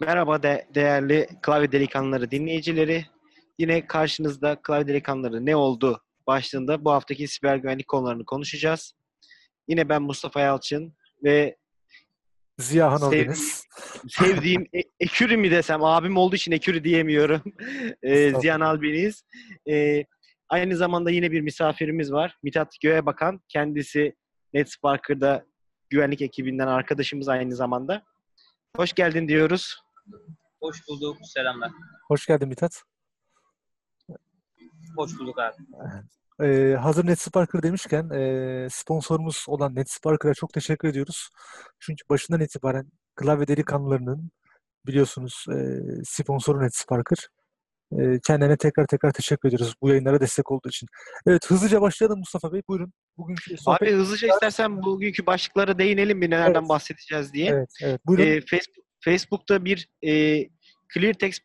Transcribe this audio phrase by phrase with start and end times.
[0.00, 3.04] Merhaba de, değerli klavye delikanlıları dinleyicileri.
[3.58, 8.92] Yine karşınızda klavye delikanlıları ne oldu başlığında bu haftaki siber güvenlik konularını konuşacağız.
[9.68, 10.94] Yine ben Mustafa Yalçın
[11.24, 11.56] ve
[12.58, 13.00] Ziya Han
[14.08, 17.42] Sevdiğim- e- Ekürü mi desem abim olduğu için Ekürü diyemiyorum.
[18.02, 18.34] e.
[18.40, 19.24] Ziyan Albeniz.
[19.70, 20.04] E,
[20.48, 22.36] aynı zamanda yine bir misafirimiz var.
[22.42, 23.40] Mithat Göğebakan.
[23.48, 24.14] Kendisi
[24.54, 25.46] NetSparker'da
[25.90, 28.02] güvenlik ekibinden arkadaşımız aynı zamanda.
[28.76, 29.83] Hoş geldin diyoruz.
[30.60, 31.16] Hoş bulduk.
[31.22, 31.70] Selamlar.
[32.08, 32.82] Hoş geldin Mithat.
[34.96, 35.54] Hoş bulduk abi.
[36.42, 41.28] Ee, hazır NetSparker demişken e, sponsorumuz olan NetSparker'a çok teşekkür ediyoruz.
[41.78, 44.30] Çünkü başından itibaren klavye delikanlılarının
[44.86, 45.56] biliyorsunuz e,
[46.04, 47.28] sponsoru NetSparker.
[47.92, 50.88] E, kendine tekrar tekrar teşekkür ediyoruz bu yayınlara destek olduğu için.
[51.26, 52.62] Evet hızlıca başlayalım Mustafa Bey.
[52.68, 52.92] Buyurun.
[53.18, 53.82] Bugünkü sohbet...
[53.82, 56.68] Abi hızlıca istersen bugünkü başlıklara değinelim bir nelerden Evet.
[56.68, 57.50] bahsedeceğiz diye.
[57.50, 58.00] Evet, evet.
[58.06, 58.24] Buyurun.
[58.24, 60.44] Ee, Facebook, Facebook'ta bir e,
[60.94, 61.42] clear text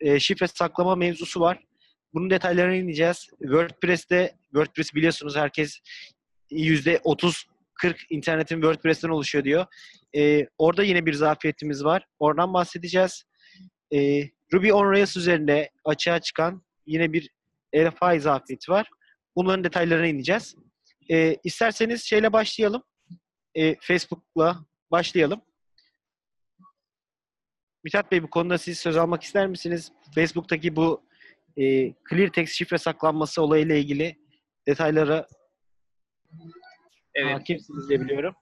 [0.00, 1.58] e, şifre saklama mevzusu var.
[2.14, 3.26] Bunun detaylarına ineceğiz.
[3.38, 5.78] WordPress'te, WordPress biliyorsunuz herkes
[6.50, 9.66] %30 40 internetin WordPress'ten oluşuyor diyor.
[10.16, 12.06] Ee, orada yine bir zafiyetimiz var.
[12.18, 13.24] Oradan bahsedeceğiz.
[13.94, 17.30] Ee, Ruby on Rails üzerinde açığa çıkan yine bir
[17.76, 18.88] RFI zafiyeti var.
[19.36, 20.56] Bunların detaylarına ineceğiz.
[21.10, 22.82] Ee, isterseniz şeyle başlayalım.
[23.54, 25.40] Ee, Facebook'la başlayalım.
[27.84, 29.92] Mithat Bey bu konuda siz söz almak ister misiniz?
[30.14, 31.02] Facebook'taki bu
[31.56, 31.62] e,
[32.10, 34.16] clear text şifre saklanması olayıyla ilgili
[34.68, 35.26] detaylara
[37.14, 37.34] Evet.
[37.34, 38.34] hakimsiniz diye biliyorum.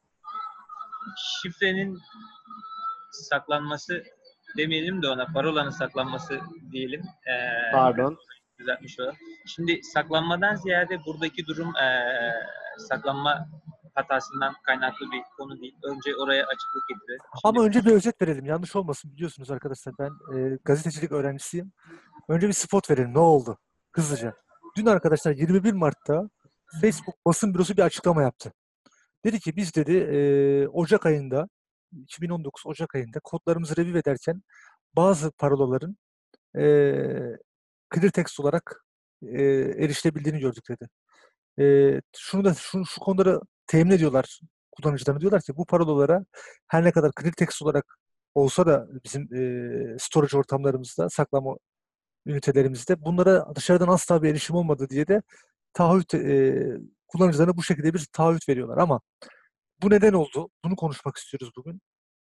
[1.43, 1.99] Şifrenin
[3.13, 4.05] saklanması
[4.57, 6.41] demeyelim de ona parolanın saklanması
[6.73, 7.03] diyelim.
[7.27, 8.19] Ee, Pardon.
[8.59, 9.17] Düzeltmiş olalım.
[9.47, 12.05] Şimdi saklanmadan ziyade buradaki durum ee,
[12.89, 13.49] saklanma
[13.95, 15.77] hatasından kaynaklı bir konu değil.
[15.83, 17.21] Önce oraya açıklık getirelim.
[17.45, 18.45] Ama önce bir özet verelim.
[18.45, 19.95] Yanlış olmasın biliyorsunuz arkadaşlar.
[19.99, 21.73] Ben e, gazetecilik öğrencisiyim.
[22.29, 23.15] Önce bir spot verelim.
[23.15, 23.59] Ne oldu?
[23.93, 24.35] Hızlıca.
[24.77, 26.31] Dün arkadaşlar 21 Mart'ta
[26.81, 28.53] Facebook basın bürosu bir açıklama yaptı.
[29.25, 31.49] Dedi ki biz dedi e, Ocak ayında
[31.93, 34.43] 2019 Ocak ayında kodlarımızı review ederken
[34.97, 35.97] bazı parolaların
[36.57, 36.63] e,
[37.95, 38.85] clear text olarak
[39.23, 39.43] e,
[39.85, 40.89] erişilebildiğini gördük dedi.
[41.61, 41.65] E,
[42.17, 43.41] şunu da şu, şu konuları
[43.71, 46.25] temin ediyorlar kullanıcılarına diyorlar ki bu parolalara
[46.69, 47.99] her ne kadar clear text olarak
[48.35, 51.57] olsa da bizim e, storage ortamlarımızda, saklama
[52.27, 55.23] ünitelerimizde bunlara dışarıdan asla bir erişim olmadı diye de
[55.73, 56.55] taahhüt e,
[57.09, 58.79] kullanıcılarına bu şekilde bir taahhüt veriyorlar.
[58.79, 59.01] Ama
[59.83, 60.51] bu neden oldu?
[60.65, 61.81] Bunu konuşmak istiyoruz bugün.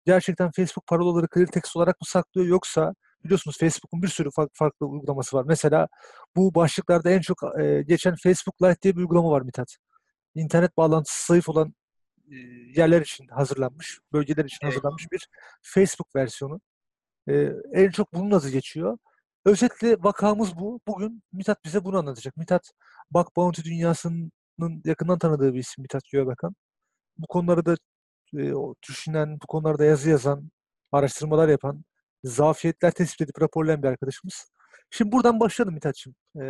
[0.06, 4.86] Gerçekten Facebook parolaları clear text olarak mı saklıyor yoksa biliyorsunuz Facebook'un bir sürü farklı, farklı
[4.88, 5.46] uygulaması var.
[5.48, 5.88] Mesela
[6.36, 9.78] bu başlıklarda en çok e, geçen Facebook Lite diye bir uygulama var Mithat.
[10.36, 11.74] İnternet bağlantısı zayıf olan
[12.32, 12.36] e,
[12.76, 14.74] yerler için hazırlanmış, bölgeler için Evet.
[14.74, 15.28] hazırlanmış bir
[15.62, 16.62] Facebook versiyonu.
[17.30, 18.98] E, en çok bunun adı geçiyor.
[19.46, 20.80] Özetle vakamız bu.
[20.88, 22.38] Bugün Mithat bize bunu anlatacak.
[22.38, 22.72] Mithat,
[23.12, 24.32] Bug Bounty dünyasının
[24.86, 26.56] yakından tanıdığı bir isim Mithat Göğebakan.
[27.18, 27.76] Bu konuları da
[28.38, 28.54] e,
[28.90, 30.52] düşünen, bu konularda yazı yazan,
[30.92, 31.84] araştırmalar yapan,
[32.24, 34.52] zafiyetler tespit edip raporlayan bir arkadaşımız.
[34.90, 36.16] Şimdi buradan başlayalım Mithat'cığım.
[36.42, 36.44] E,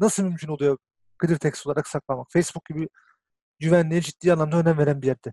[0.00, 0.78] nasıl mümkün oluyor
[1.22, 2.26] clear text olarak saklamak?
[2.32, 2.88] Facebook gibi
[3.58, 5.32] güvenliğe ciddi anlamda önem veren bir yerde.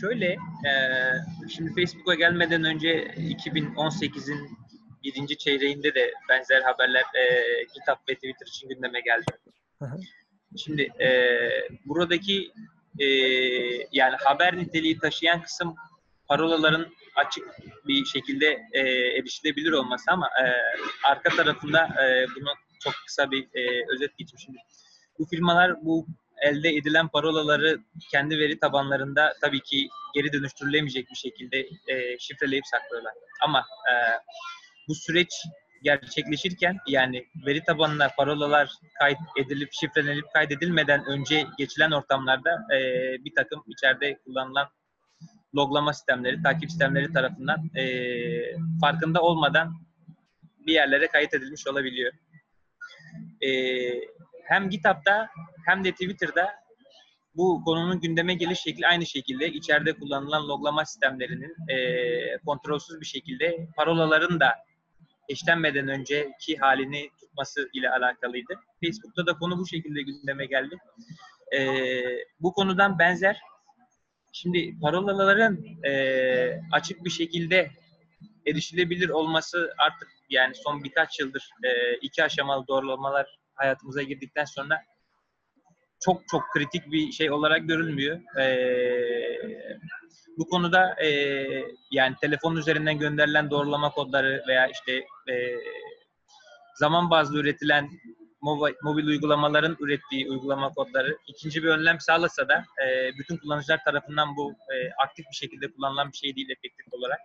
[0.00, 1.12] Şöyle, eee,
[1.48, 4.58] şimdi Facebook'a gelmeden önce 2018'in
[5.04, 9.24] birinci çeyreğinde de benzer haberler eee GitHub ve Twitter için gündeme geldi.
[9.82, 9.96] Hı hı.
[10.56, 12.52] Şimdi eee, buradaki
[12.98, 15.74] eee, yani haber niteliği taşıyan kısım
[16.28, 17.44] parolaların açık
[17.86, 20.52] bir şekilde eee, erişilebilir olması ama eee,
[21.04, 22.50] arka tarafında eee, bunu
[22.80, 24.58] çok kısa bir eee, özet geçeyim şimdi.
[25.18, 26.06] Bu firmalar bu
[26.42, 27.78] elde edilen parolaları
[28.10, 33.12] kendi veri tabanlarında tabii ki geri dönüştürülemeyecek bir şekilde e, şifreleyip saklıyorlar.
[33.42, 33.92] Ama e,
[34.88, 35.28] bu süreç
[35.82, 42.78] gerçekleşirken yani veri tabanına parolalar kayıt edilip şifrelenip kaydedilmeden önce geçilen ortamlarda e,
[43.24, 44.68] bir takım içeride kullanılan
[45.56, 47.84] loglama sistemleri, takip sistemleri tarafından e,
[48.80, 49.74] farkında olmadan
[50.66, 52.12] bir yerlere kayıt edilmiş olabiliyor.
[53.40, 53.50] E,
[54.44, 55.28] hem GitHub'da
[55.66, 56.50] hem de Twitter'da
[57.36, 63.68] bu konunun gündeme geliş şekli aynı şekilde içeride kullanılan loglama sistemlerinin eee, kontrolsüz bir şekilde
[63.76, 64.54] parolaların da
[65.28, 68.54] eşlenmeden önceki halini tutması ile alakalıydı.
[68.84, 70.78] Facebook'ta da konu bu şekilde gündeme geldi.
[71.52, 73.40] Eee, bu konudan benzer.
[74.32, 77.70] Şimdi parolaların eee, açık bir şekilde
[78.46, 84.82] erişilebilir olması artık yani son birkaç yıldır eee, iki aşamalı doğrulamalar hayatımıza girdikten sonra
[86.04, 88.20] çok çok kritik bir şey olarak görülmüyor.
[88.40, 89.38] Ee,
[90.38, 91.08] Bu konuda e,
[91.90, 94.92] yani telefon üzerinden gönderilen doğrulama kodları veya işte
[95.32, 95.34] e,
[96.74, 97.90] zaman bazlı üretilen
[98.40, 104.36] mobil, mobil uygulamaların ürettiği uygulama kodları ikinci bir önlem sağlasa da e, bütün kullanıcılar tarafından
[104.36, 107.18] bu e, aktif bir şekilde kullanılan bir şey değil efektif olarak.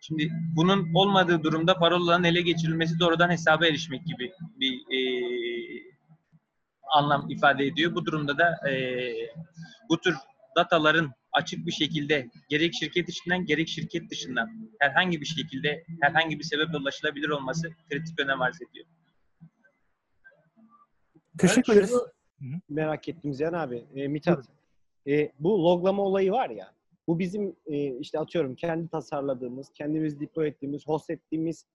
[0.00, 5.00] Şimdi bunun olmadığı durumda parolaların ele geçirilmesi doğrudan hesaba erişmek gibi bir e,
[6.94, 7.94] anlam ifade ediyor.
[7.94, 9.12] Bu durumda da e,
[9.88, 10.14] bu tür
[10.56, 16.44] dataların açık bir şekilde gerek şirket içinden gerek şirket dışından herhangi bir şekilde herhangi bir
[16.44, 18.86] sebeple ulaşılabilir olması kritik önem arz ediyor.
[21.38, 21.94] Teşekkür ederiz.
[22.68, 23.84] merak ettim Ziyan abi.
[23.94, 24.44] E, Mithat.
[25.06, 26.77] E, bu loglama olayı var ya.
[27.08, 31.66] Bu bizim e, işte atıyorum kendi tasarladığımız, kendimiz deploy ettiğimiz, host ettiğimiz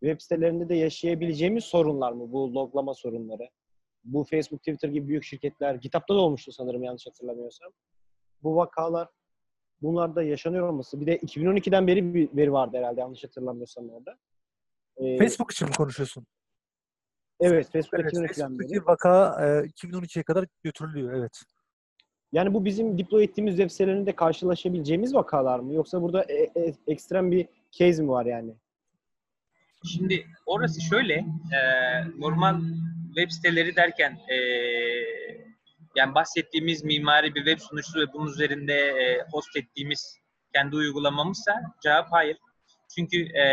[0.00, 3.48] web sitelerinde de yaşayabileceğimiz sorunlar mı bu loglama sorunları?
[4.04, 7.72] Bu Facebook, Twitter gibi büyük şirketler, GitHub'da da olmuştu sanırım yanlış hatırlamıyorsam.
[8.42, 9.08] Bu vakalar
[9.82, 11.00] bunlarda yaşanıyor olması.
[11.00, 14.18] Bir de 2012'den beri bir veri vardı herhalde yanlış hatırlamıyorsam orada.
[14.96, 16.26] E, Facebook için mi konuşuyorsun?
[17.40, 18.86] Evet, Facebook Evet, 2012'den beri.
[18.86, 21.12] Vaka e, 2012'ye kadar götürülüyor.
[21.12, 21.42] Evet.
[22.32, 25.74] Yani bu bizim deploy ettiğimiz web sitelerinde karşılaşabileceğimiz vakalar mı?
[25.74, 28.54] Yoksa burada e- e- ekstrem bir case mi var yani?
[29.84, 31.58] Şimdi orası şöyle, e,
[32.18, 32.60] normal
[33.06, 34.36] web siteleri derken e,
[35.96, 40.18] yani bahsettiğimiz mimari bir web sunucusu ve bunun üzerinde e, host ettiğimiz
[40.54, 42.36] kendi uygulamamızsa cevap hayır.
[42.94, 43.44] Çünkü e,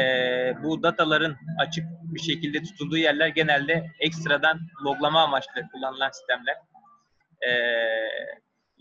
[0.64, 6.56] bu dataların açık bir şekilde tutulduğu yerler genelde ekstradan loglama amaçlı kullanılan sistemler.
[7.42, 7.50] E,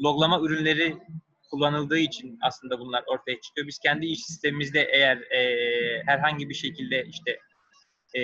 [0.02, 0.96] loglama ürünleri
[1.50, 3.66] kullanıldığı için aslında bunlar ortaya çıkıyor.
[3.66, 7.38] Biz kendi iş sistemimizde eğer e, herhangi bir şekilde işte
[8.16, 8.22] e,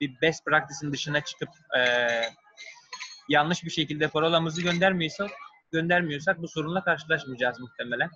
[0.00, 1.48] bir best practice'in dışına çıkıp
[1.78, 1.82] e,
[3.28, 5.30] yanlış bir şekilde parolamızı göndermiyorsak
[5.72, 8.10] göndermiyorsak bu sorunla karşılaşmayacağız muhtemelen.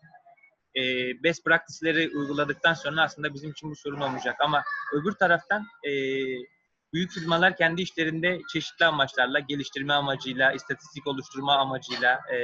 [0.77, 0.83] E,
[1.23, 4.37] best practice'leri uyguladıktan sonra aslında bizim için bu sorun olmayacak.
[4.41, 4.63] Ama
[4.93, 5.93] öbür taraftan e,
[6.93, 12.37] büyük firmalar kendi işlerinde çeşitli amaçlarla, geliştirme amacıyla, istatistik oluşturma amacıyla, e,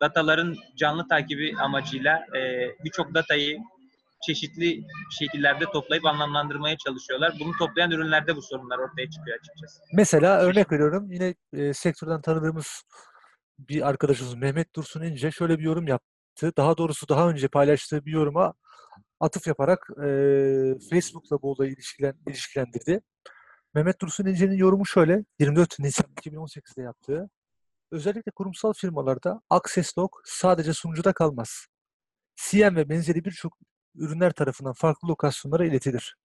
[0.00, 3.58] dataların canlı takibi amacıyla e, birçok datayı
[4.26, 4.84] çeşitli
[5.18, 7.36] şekillerde toplayıp anlamlandırmaya çalışıyorlar.
[7.40, 9.80] Bunu toplayan ürünlerde bu sorunlar ortaya çıkıyor açıkçası.
[9.92, 12.82] Mesela örnek veriyorum yine e, sektörden tanıdığımız
[13.58, 16.52] bir arkadaşımız Mehmet Dursun İnce şöyle bir yorum yaptı.
[16.56, 18.54] Daha doğrusu daha önce paylaştığı bir yoruma
[19.20, 20.08] atıf yaparak e,
[20.90, 23.00] Facebook'la bu olayı ilişkilen, ilişkilendirdi.
[23.74, 27.30] Mehmet Dursun İnce'nin yorumu şöyle, 24 Nisan 2018'de yaptığı.
[27.90, 31.66] Özellikle kurumsal firmalarda access log sadece sunucuda kalmaz.
[32.36, 33.58] CM ve benzeri birçok
[33.94, 36.16] ürünler tarafından farklı lokasyonlara iletilir.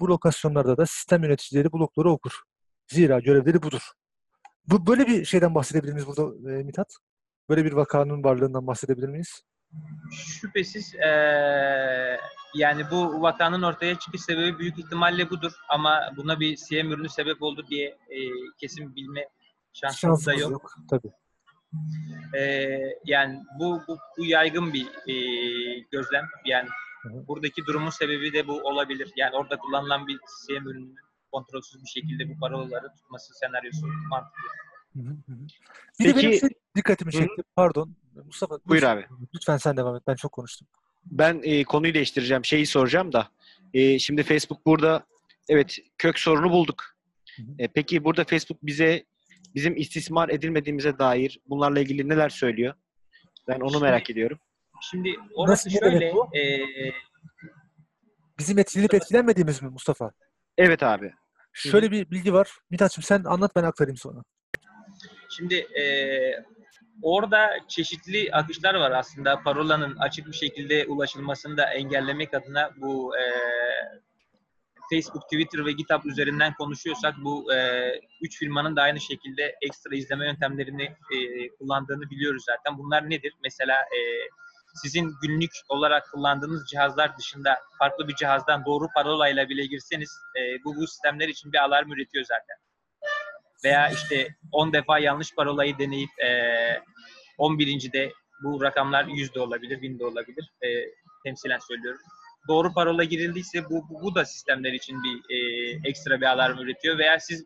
[0.00, 2.40] Bu lokasyonlarda da sistem yöneticileri bu logları okur.
[2.88, 3.82] Zira görevleri budur.
[4.66, 6.96] Bu böyle bir şeyden bahsedebilir miyiz burada e, Mithat?
[7.48, 9.42] Böyle bir vakanın varlığından bahsedebilir miyiz?
[10.12, 12.20] Şüphesiz eee,
[12.54, 15.52] yani bu vakanın ortaya çıkış sebebi büyük ihtimalle budur.
[15.68, 18.30] Ama buna bir CM ürünü sebep oldu diye eee,
[18.60, 19.28] kesin bilme
[19.72, 20.50] şansımız da Şansımız yok.
[20.62, 20.74] yok.
[20.90, 21.12] Tabii.
[22.34, 26.24] Eee, yani bu, bu, bu yaygın bir eee, gözlem.
[26.44, 26.68] Yani
[27.28, 29.12] buradaki durumun sebebi de bu olabilir.
[29.16, 30.96] Yani orada kullanılan bir CM ürününün
[31.32, 34.48] kontrolsüz bir şekilde bu parolaları tutması senaryosu mantıklı.
[34.92, 35.34] Hı hı.
[36.00, 37.18] Bir de benim Peki- şey dikkatimi hı.
[37.18, 37.42] çekti.
[37.56, 37.96] Pardon.
[38.26, 38.58] Mustafa.
[38.66, 39.06] Buyur lütfen- abi.
[39.34, 40.02] Lütfen sen devam et.
[40.06, 40.68] Ben çok konuştum.
[41.04, 42.44] Ben e, konuyu değiştireceğim.
[42.44, 43.28] Şeyi soracağım da.
[43.74, 45.06] E, şimdi Facebook burada
[45.48, 46.84] evet kök sorunu bulduk.
[47.36, 47.46] Hı hı.
[47.58, 49.04] E, peki burada Facebook bize
[49.54, 52.74] bizim istismar edilmediğimize dair bunlarla ilgili neler söylüyor?
[53.48, 54.38] Ben onu Şimdi- merak ediyorum.
[54.90, 56.92] Şimdi orası ne demek şöyle, eee,
[58.38, 60.12] Bizim etkilenip etkilenmediğimiz mi Mustafa?
[60.58, 61.12] Evet abi.
[61.52, 62.50] Şöyle bir bilgi var.
[62.70, 64.22] Mithat'cığım sen anlat ben aktarayım sonra.
[65.30, 66.44] Şimdi eee,
[67.02, 69.42] orada çeşitli akışlar var aslında.
[69.42, 74.00] Parolanın açık bir şekilde ulaşılmasını da engellemek adına bu eee,
[74.92, 80.26] Facebook, Twitter ve GitHub üzerinden konuşuyorsak bu eee, üç firmanın da aynı şekilde ekstra izleme
[80.26, 82.78] yöntemlerini eee, kullandığını biliyoruz zaten.
[82.78, 83.34] Bunlar nedir?
[83.44, 84.28] Mesela eee,
[84.74, 90.76] sizin günlük olarak kullandığınız cihazlar dışında farklı bir cihazdan doğru parolayla bile girseniz eee, bu
[90.76, 92.56] bu sistemler için bir alarm üretiyor zaten
[93.64, 96.82] veya işte 10 defa yanlış parolayı deneyip eee
[97.38, 97.92] 11.
[97.92, 98.12] de
[98.42, 100.50] bu rakamlar 100 de olabilir, 1000 de olabilir.
[100.62, 100.90] Eee,
[101.24, 102.00] temsilen söylüyorum.
[102.48, 106.98] Doğru parola girildiyse bu, bu, bu da sistemler için bir eee, ekstra bir alarm üretiyor
[106.98, 107.44] veya siz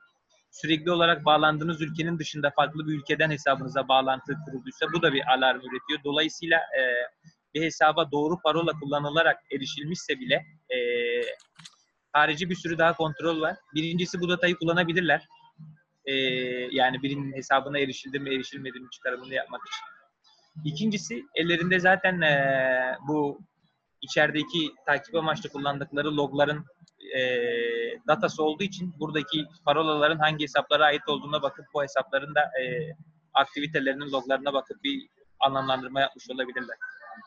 [0.50, 5.58] sürekli olarak bağlandığınız ülkenin dışında farklı bir ülkeden hesabınıza bağlantı kurulduysa bu da bir alarm
[5.60, 6.00] üretiyor.
[6.04, 7.08] Dolayısıyla eee,
[7.54, 11.22] bir hesaba doğru parola kullanılarak erişilmişse bile eee,
[12.12, 13.56] harici bir sürü daha kontrol var.
[13.74, 15.26] Birincisi bu datayı kullanabilirler.
[16.06, 16.12] Ee,
[16.70, 19.84] yani birinin hesabına erişildi mi erişilmedi mi çıkarımını yapmak için.
[20.64, 23.40] İkincisi ellerinde zaten eee, bu
[24.00, 26.64] içerideki takip amaçlı kullandıkları logların
[27.14, 32.96] eee, datası olduğu için buradaki parolaların hangi hesaplara ait olduğuna bakıp bu hesapların da eee,
[33.34, 35.08] aktivitelerinin loglarına bakıp bir
[35.40, 36.76] anlamlandırma yapmış olabilirler.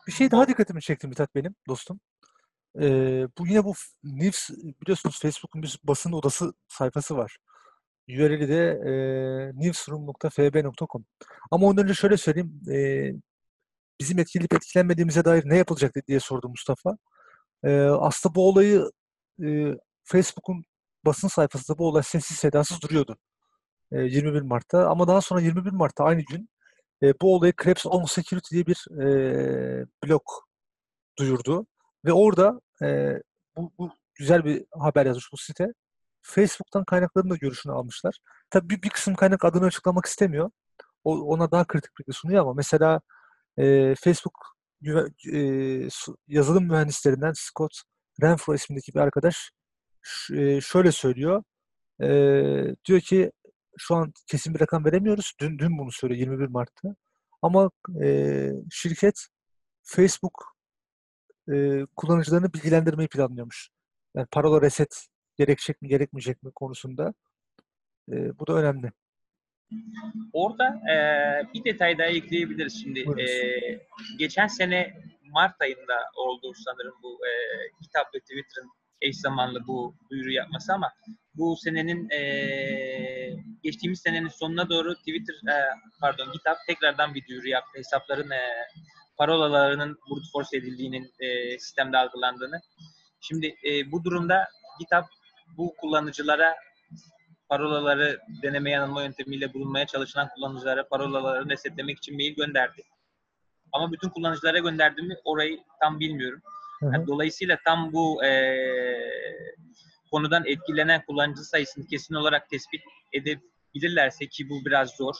[0.06, 2.00] Bir şey daha dikkatimi çekti Mithat benim dostum.
[2.80, 3.72] Ee, bu yine bu
[4.04, 7.36] News biliyorsunuz Facebook'un bir basın odası sayfası var.
[8.08, 8.92] URL'i de e,
[9.54, 11.04] newsroom.fb.com.
[11.50, 12.60] Ama ondan önce şöyle söyleyeyim.
[12.72, 13.12] e,
[14.00, 16.96] bizim etkileyip etkilenmediğimize dair ne yapılacak diye sordu Mustafa.
[17.64, 18.90] E, aslında bu olayı
[19.44, 19.74] e,
[20.04, 20.64] Facebook'un
[21.06, 23.16] basın sayfasında bu olay sessiz sedasız duruyordu.
[23.92, 24.88] E, 21 Mart'ta.
[24.88, 26.48] Ama daha sonra 21 Mart'ta aynı gün
[27.02, 30.22] e, bu olayı Krebs On Security diye bir e, blog
[31.18, 31.66] duyurdu.
[32.04, 33.14] Ve orada e,
[33.56, 35.66] bu, bu güzel bir haber yazmış bu site.
[36.28, 38.18] Facebook'tan kaynakların da görüşünü almışlar.
[38.50, 40.50] Tabii bir, bir kısım kaynak adını açıklamak istemiyor.
[41.04, 43.00] O, ona daha kritik bir sunuyor ama mesela
[43.58, 44.34] e, Facebook
[44.82, 45.88] güve- e,
[46.28, 47.82] yazılım mühendislerinden Scott
[48.22, 49.50] Renfro ismindeki bir arkadaş
[50.32, 51.42] e, şöyle söylüyor.
[52.02, 52.08] E,
[52.84, 53.32] diyor ki
[53.78, 55.32] şu an kesin bir rakam veremiyoruz.
[55.40, 56.88] Dün, dün bunu söylüyor 21 Mart'ta.
[57.42, 57.70] Ama
[58.02, 59.26] e, şirket
[59.82, 60.44] Facebook
[61.52, 63.68] e, kullanıcılarını bilgilendirmeyi planlıyormuş.
[64.14, 65.06] Yani parola reset
[65.38, 67.14] gerekecek mi gerekmeyecek mi konusunda.
[68.12, 68.92] E, bu da önemli.
[70.32, 73.04] Orada eee, bir detay daha ekleyebiliriz şimdi.
[73.18, 73.86] Eee,
[74.18, 74.94] geçen sene
[75.32, 80.92] Mart ayında oldu sanırım bu eee kitap ve Twitter'ın eş zamanlı bu duyuru yapması ama
[81.34, 85.64] bu senenin eee, geçtiğimiz senenin sonuna doğru Twitter eee,
[86.00, 87.78] pardon GitHub tekrardan bir duyuru yaptı.
[87.78, 88.66] Hesapların eee,
[89.16, 92.60] parolalarının brute force edildiğinin eee, sistemde algılandığını.
[93.20, 94.48] Şimdi eee, bu durumda
[94.80, 95.04] GitHub
[95.56, 96.56] bu kullanıcılara
[97.48, 102.82] parolaları deneme yanılma yöntemiyle bulunmaya çalışılan kullanıcılara parolaları resetlemek için mail gönderdi.
[103.72, 106.42] Ama bütün kullanıcılara gönderdi mi orayı tam bilmiyorum.
[106.80, 106.90] Hı hı.
[106.94, 109.54] Yani dolayısıyla tam bu eee,
[110.10, 112.80] konudan etkilenen kullanıcı sayısını kesin olarak tespit
[113.12, 115.14] edebilirlerse ki bu biraz zor.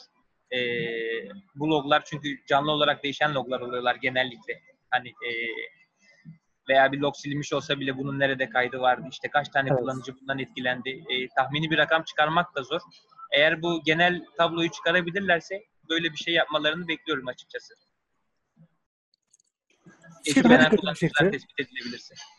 [0.53, 4.61] Eee, bu loglar çünkü canlı olarak değişen loglar oluyorlar genellikle.
[4.91, 5.55] Hani eee,
[6.69, 9.81] veya bir log silinmiş olsa bile bunun nerede kaydı vardı, işte kaç tane Evet.
[9.81, 11.05] kullanıcı bundan etkilendi.
[11.11, 12.81] Eee, tahmini bir rakam çıkarmak da zor.
[13.33, 17.75] Eğer bu genel tabloyu çıkarabilirlerse böyle bir şey yapmalarını bekliyorum açıkçası.
[20.27, 21.39] Etkilenen dikkatimi çekti.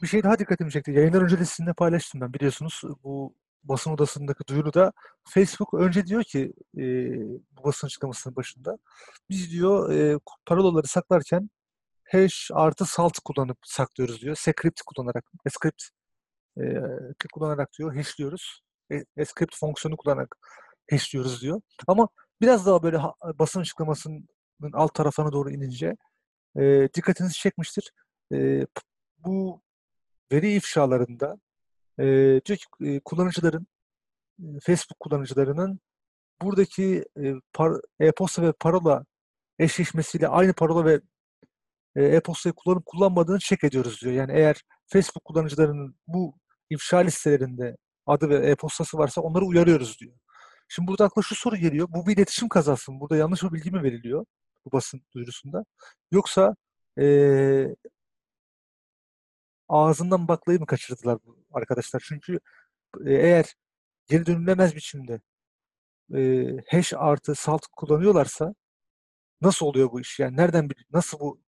[0.01, 0.91] Bir şey daha dikkatimi çekti.
[0.91, 2.33] Yayından önce de sizinle paylaştım ben.
[2.33, 4.91] Biliyorsunuz bu basın odasındaki duyuruda
[5.23, 6.83] Facebook önce diyor ki e,
[7.51, 8.77] bu basın açıklamasının başında
[9.29, 11.49] biz diyor e, parolaları saklarken
[12.11, 14.35] hash artı salt kullanıp saklıyoruz diyor.
[14.35, 15.83] Script kullanarak, script
[16.57, 16.63] e,
[17.33, 18.61] kullanarak diyor hashliyoruz.
[18.91, 20.35] E, script fonksiyonu kullanarak
[20.91, 21.61] hashliyoruz diyor.
[21.87, 22.07] Ama
[22.41, 22.99] biraz daha böyle
[23.39, 24.27] basın açıklamasının
[24.73, 25.95] alt tarafına doğru inince
[26.59, 27.91] e, dikkatinizi çekmiştir.
[28.33, 28.67] E,
[29.17, 29.61] bu
[30.31, 31.39] veri ifşalarında
[31.99, 32.05] e,
[32.45, 33.67] diyor ki e, kullanıcıların
[34.39, 35.79] e, Facebook kullanıcılarının
[36.41, 37.21] buradaki e,
[37.53, 39.05] par- e-posta ve parola
[39.59, 41.01] eşleşmesiyle aynı parola ve e,
[41.95, 44.13] e-postayı kullanıp kullanmadığını check ediyoruz diyor.
[44.13, 46.35] Yani eğer Facebook kullanıcılarının bu
[46.69, 50.15] ifşa listelerinde adı ve e-postası varsa onları uyarıyoruz diyor.
[50.67, 51.87] Şimdi burada akla şu soru geliyor.
[51.91, 52.99] Bu bir iletişim kazası mı?
[52.99, 54.25] Burada yanlış bir bilgi mi veriliyor
[54.65, 55.65] bu basın duyurusunda?
[56.11, 56.55] Yoksa
[57.01, 57.05] e,
[59.69, 62.03] ağzından baklayı mı kaçırdılar bu arkadaşlar?
[62.07, 62.39] Çünkü
[63.05, 63.55] eğer
[64.07, 65.21] geri dönülemez biçimde
[66.15, 68.55] e, hash artı salt kullanıyorlarsa
[69.41, 70.19] nasıl oluyor bu iş?
[70.19, 71.41] Yani nereden nasıl bu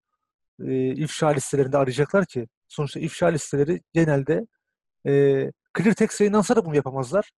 [0.67, 2.47] e, ifşa listelerinde arayacaklar ki?
[2.67, 4.47] Sonuçta ifşa listeleri genelde
[5.07, 5.11] e,
[5.77, 7.31] clear text yayınlansa da bunu yapamazlar.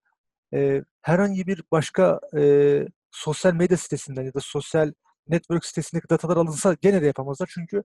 [0.53, 2.41] E, herhangi bir başka e,
[3.11, 4.93] sosyal medya sitesinden ya da sosyal
[5.27, 7.49] network sitesindeki datalar alınsa gene de yapamazlar.
[7.53, 7.83] Çünkü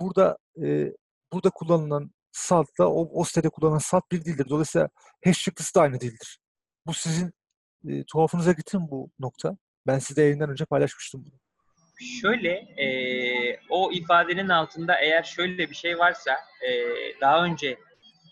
[0.00, 0.92] burada e,
[1.32, 4.46] burada kullanılan saltla o, o sitede kullanılan salt bir değildir.
[4.48, 4.88] Dolayısıyla
[5.24, 6.38] hash çıktısı da aynı değildir.
[6.86, 7.32] Bu sizin
[7.88, 9.56] e, tuhafınıza gitti mi bu nokta?
[9.86, 11.41] Ben size yayından önce paylaşmıştım bunu.
[12.20, 12.86] Şöyle, e,
[13.68, 16.32] o ifadenin altında eğer şöyle bir şey varsa,
[16.68, 16.70] e,
[17.20, 17.78] daha önce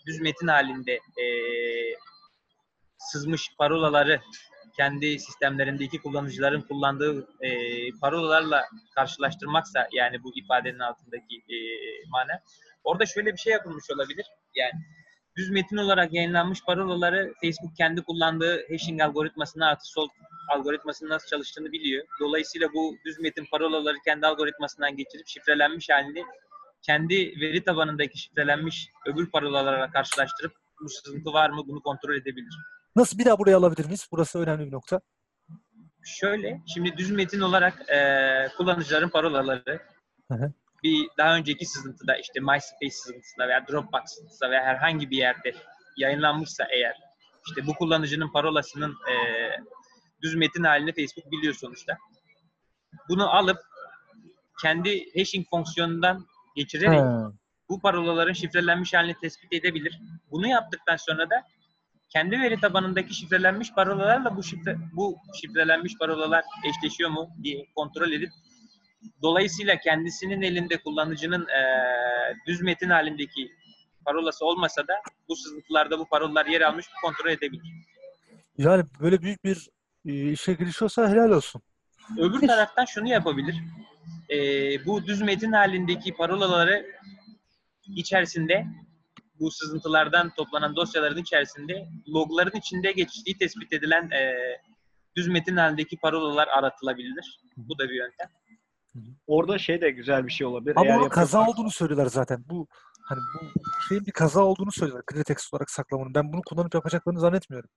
[0.07, 1.25] düz metin halinde e,
[2.97, 4.21] sızmış parolaları
[4.77, 7.49] kendi sistemlerindeki kullanıcıların kullandığı e,
[8.01, 8.65] parolalarla
[8.95, 11.57] karşılaştırmaksa yani bu ifadenin altındaki e,
[12.09, 12.41] mana,
[12.83, 14.25] orada şöyle bir şey yapılmış olabilir.
[14.55, 14.71] Yani
[15.37, 20.07] düz metin olarak yayınlanmış parolaları Facebook kendi kullandığı hashing algoritmasına artı sol
[20.49, 22.05] algoritmasının nasıl çalıştığını biliyor.
[22.19, 26.23] Dolayısıyla bu düz metin parolaları kendi algoritmasından geçirip şifrelenmiş halini
[26.81, 32.55] kendi veri tabanındaki şifrelenmiş öbür parolalarla karşılaştırıp bu sızıntı var mı bunu kontrol edebilir.
[32.95, 34.07] Nasıl bir daha buraya alabilir miyiz?
[34.11, 35.01] Burası önemli bir nokta.
[36.03, 37.97] Şöyle, şimdi düz metin olarak e,
[38.57, 39.81] kullanıcıların parolaları
[40.31, 40.53] Hı hı.
[40.83, 45.53] Bir daha önceki sızıntıda işte MySpace sızıntısında veya Dropbox sızıntısında veya herhangi bir yerde
[45.97, 46.95] yayınlanmışsa eğer
[47.47, 49.15] işte bu kullanıcının parolasının e,
[50.21, 51.97] düz metin halini Facebook biliyor sonuçta.
[53.09, 53.57] Bunu alıp
[54.61, 57.31] kendi hashing fonksiyonundan geçirerek Ha.
[57.69, 59.99] bu parolaların şifrelenmiş halini tespit edebilir.
[60.31, 61.43] Bunu yaptıktan sonra da
[62.09, 68.29] kendi veri tabanındaki şifrelenmiş parolalarla bu şifre bu şifrelenmiş parolalar eşleşiyor mu diye kontrol edip
[69.21, 73.51] dolayısıyla kendisinin elinde kullanıcının eee, düz metin halindeki
[74.05, 74.93] parolası olmasa da
[75.27, 77.73] bu sızıntılarda bu parolalar yer almış mı kontrol edebilir.
[78.57, 79.69] Yani böyle büyük bir
[80.05, 81.61] e, işe girişiyorsa helal olsun.
[82.17, 83.55] Öbür taraftan şunu yapabilir.
[84.29, 86.85] Eee, bu düz metin halindeki parolaları
[87.95, 88.65] içerisinde
[89.39, 94.61] bu sızıntılardan toplanan dosyaların içerisinde logların içinde geçtiği tespit edilen eee,
[95.15, 97.39] düz metin halindeki parolalar aratılabilir.
[97.57, 98.29] Bu da bir yöntem.
[99.27, 100.73] Orada şey de güzel bir şey olabilir.
[100.75, 102.43] Ama Eğer kaza olduğunu söylüyorlar zaten.
[102.49, 102.67] Bu
[103.05, 105.03] hani bu şeyin bir kaza olduğunu söylüyorlar.
[105.11, 106.15] Clear text olarak saklamanın.
[106.15, 107.69] Ben bunu kullanıp yapacaklarını zannetmiyorum.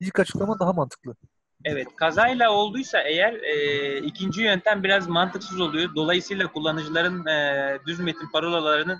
[0.00, 1.16] İlk açıklama daha mantıklı.
[1.64, 5.94] Evet, kazayla olduysa eğer eee, ikinci yöntem biraz mantıksız oluyor.
[5.94, 8.98] Dolayısıyla kullanıcıların eee, düz metin parolalarının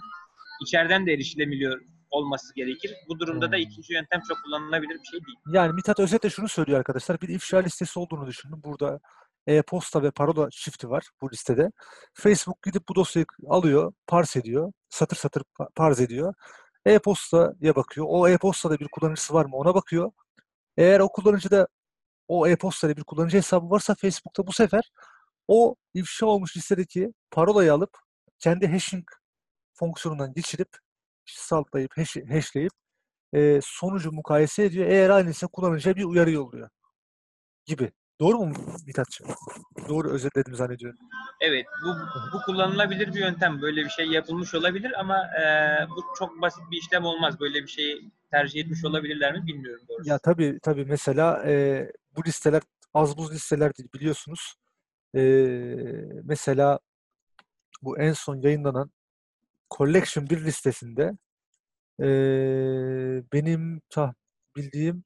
[0.62, 2.94] içeriden de erişilebiliyor olması gerekir.
[3.08, 3.62] Bu durumda da Hmm.
[3.62, 5.38] ikinci yöntem çok kullanılabilir bir şey değil.
[5.52, 7.20] Yani Mithat özetle şunu söylüyor arkadaşlar.
[7.20, 8.62] Bir ifşa listesi olduğunu düşünün.
[8.62, 9.00] Burada
[9.46, 11.70] e-posta ve parola çifti var bu listede.
[12.14, 14.72] Facebook gidip bu dosyayı alıyor, parse ediyor.
[14.90, 16.34] Satır satır pa- parse ediyor.
[16.86, 18.06] E-postaya bakıyor.
[18.10, 20.12] O e-postada bir kullanıcısı var mı ona bakıyor.
[20.76, 21.68] Eğer o kullanıcıda
[22.28, 24.92] o e-postada bir kullanıcı hesabı varsa Facebook'ta bu sefer
[25.48, 27.98] o ifşa olmuş listedeki parolayı alıp
[28.38, 29.04] kendi hashing
[29.74, 30.68] fonksiyonundan geçirip
[31.26, 32.72] saltlayıp hash, hashleyip
[33.34, 34.86] e, sonucu mukayese ediyor.
[34.86, 36.70] Eğer aynıysa kullanıcıya bir uyarı yolluyor.
[37.66, 37.92] Gibi.
[38.20, 38.52] Doğru mu
[38.86, 39.26] Mithatçığım?
[39.88, 40.98] Doğru özetledim zannediyorum.
[41.40, 41.88] Evet, bu,
[42.32, 43.62] bu kullanılabilir bir yöntem.
[43.62, 47.40] Böyle bir şey yapılmış olabilir ama eee, bu çok basit bir işlem olmaz.
[47.40, 50.08] Böyle bir şeyi tercih etmiş olabilirler mi bilmiyorum doğrusu.
[50.10, 52.62] Ya tabii tabii mesela e, bu listeler
[52.94, 54.54] az buz listeler değil biliyorsunuz.
[55.16, 55.20] E,
[56.24, 56.78] mesela
[57.82, 58.90] bu en son yayınlanan
[59.76, 61.12] Collection 1 listesinde
[62.00, 62.06] e,
[63.32, 64.12] benim tah
[64.56, 65.04] bildiğim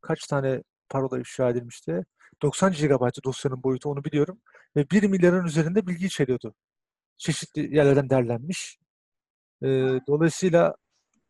[0.00, 2.04] kaç tane parola ifşa edilmişti?
[2.42, 4.40] 90 GB dosyanın boyutu onu biliyorum.
[4.76, 6.54] Ve 1 milyarın üzerinde bilgi içeriyordu.
[7.18, 8.78] Çeşitli yerlerden derlenmiş.
[9.62, 9.68] E,
[10.08, 10.74] dolayısıyla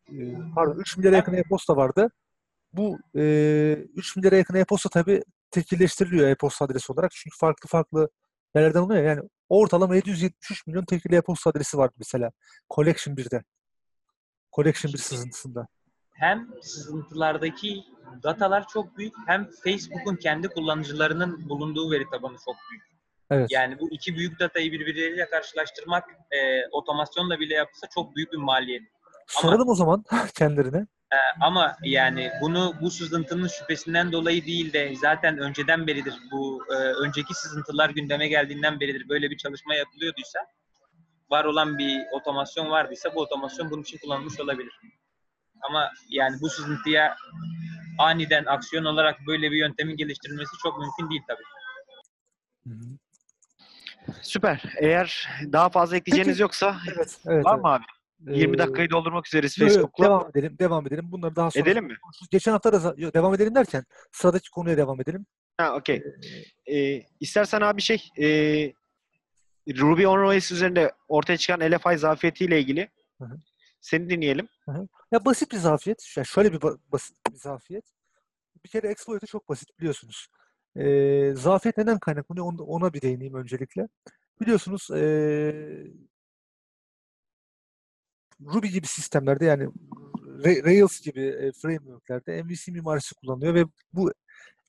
[0.09, 0.15] e,
[0.55, 2.11] pardon 3 milyara yakın e-posta vardı.
[2.73, 7.11] Bu e, 3 milyara yakın e-posta tabii tekilleştiriliyor e-posta adresi olarak.
[7.11, 8.09] Çünkü farklı farklı
[8.55, 9.03] yerlerden oluyor.
[9.03, 12.31] Yani ortalama 773 milyon tekil e-posta adresi vardı mesela.
[12.75, 13.43] Collection 1'de.
[14.55, 15.67] Collection 1 sızıntısında.
[16.13, 17.83] Hem sızıntılardaki
[18.23, 22.83] datalar çok büyük hem Facebook'un kendi kullanıcılarının bulunduğu veri tabanı çok büyük.
[23.31, 23.51] Evet.
[23.51, 28.83] Yani bu iki büyük datayı birbirleriyle karşılaştırmak eee, otomasyonla bile yapılsa çok büyük bir maliyet.
[29.27, 30.03] Soralım o zaman
[30.37, 30.87] kendilerine.
[31.41, 37.33] Ama yani bunu bu sızıntının şüphesinden dolayı değil de zaten önceden beridir bu e, önceki
[37.33, 40.39] sızıntılar gündeme geldiğinden beridir böyle bir çalışma yapılıyorduysa
[41.29, 44.79] var olan bir otomasyon vardıysa bu otomasyon bunun için kullanılmış olabilir.
[45.69, 47.15] Ama yani bu sızıntıya
[47.99, 51.43] aniden aksiyon olarak böyle bir yöntemin geliştirilmesi çok mümkün değil tabii.
[54.21, 54.63] Süper.
[54.77, 56.41] Eğer daha fazla ekleyeceğiniz Peki.
[56.41, 57.19] yoksa Evet.
[57.25, 57.63] evet, var evet.
[57.63, 57.83] mı abi?
[58.39, 60.05] 20 Ee, dakikayı doldurmak yok, Facebook'la.
[60.05, 60.55] devam edelim.
[60.59, 61.11] Devam edelim.
[61.11, 61.95] Bunları daha sonra Edelim mi?
[62.31, 65.25] Geçen hafta da devam edelim derken sıradaki konuya devam edelim.
[65.57, 66.03] Ha okey.
[66.71, 68.27] Ee, istersen abi şey e,
[69.77, 72.89] Ruby on Rails üzerinde ortaya çıkan LFI zafiyetiyle ilgili
[73.21, 73.37] Hı hı.
[73.81, 74.47] seni dinleyelim.
[75.13, 76.17] Ya basit bir zafiyet.
[76.17, 77.85] Ya şöyle bir ba- basit bir zafiyet.
[78.65, 80.27] Bir kere exploit'ı çok basit biliyorsunuz.
[80.77, 82.45] Ee, zafiyet neden kaynaklanıyor?
[82.45, 83.87] Ona, ona bir değineyim öncelikle.
[84.41, 85.87] Biliyorsunuz ee,
[88.41, 89.63] Ruby gibi sistemlerde yani
[90.43, 94.11] Ra- Rails gibi e, frameworklerde MVC mimarisi kullanılıyor ve bu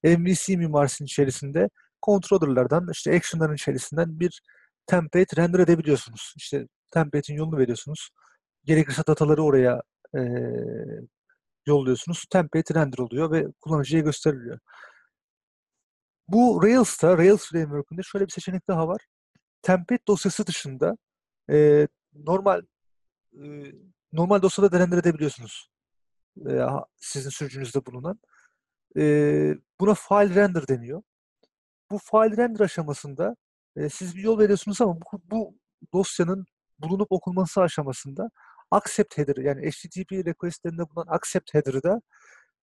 [0.04, 1.70] MVC mimarisinin içerisinde
[2.02, 4.42] controller'lardan işte action'ların içerisinden bir
[4.86, 6.34] template render edebiliyorsunuz.
[6.36, 8.10] İşte template'in yolunu veriyorsunuz.
[8.64, 9.82] Gerekirse dataları oraya
[10.16, 10.20] e,
[11.66, 12.24] yolluyorsunuz.
[12.30, 14.58] Template render oluyor ve kullanıcıya gösteriliyor.
[16.28, 19.00] Bu Rails'ta, Rails Framework'ünde şöyle bir seçenek daha var.
[19.62, 20.96] Template dosyası dışında
[21.50, 22.62] e, normal
[23.32, 23.42] e,
[24.12, 25.70] normal dosyada da render edebiliyorsunuz.
[26.50, 26.60] E,
[26.96, 28.20] sizin sürücünüzde bulunan.
[28.96, 29.02] E,
[29.80, 31.02] buna file render deniyor.
[31.90, 33.36] Bu file render aşamasında
[33.76, 35.54] e, siz bir yol veriyorsunuz ama bu, bu
[35.92, 36.46] dosyanın
[36.78, 38.30] bulunup okunması aşamasında
[38.76, 42.00] accept header yani HTTP requestlerinde bulunan accept header'ı da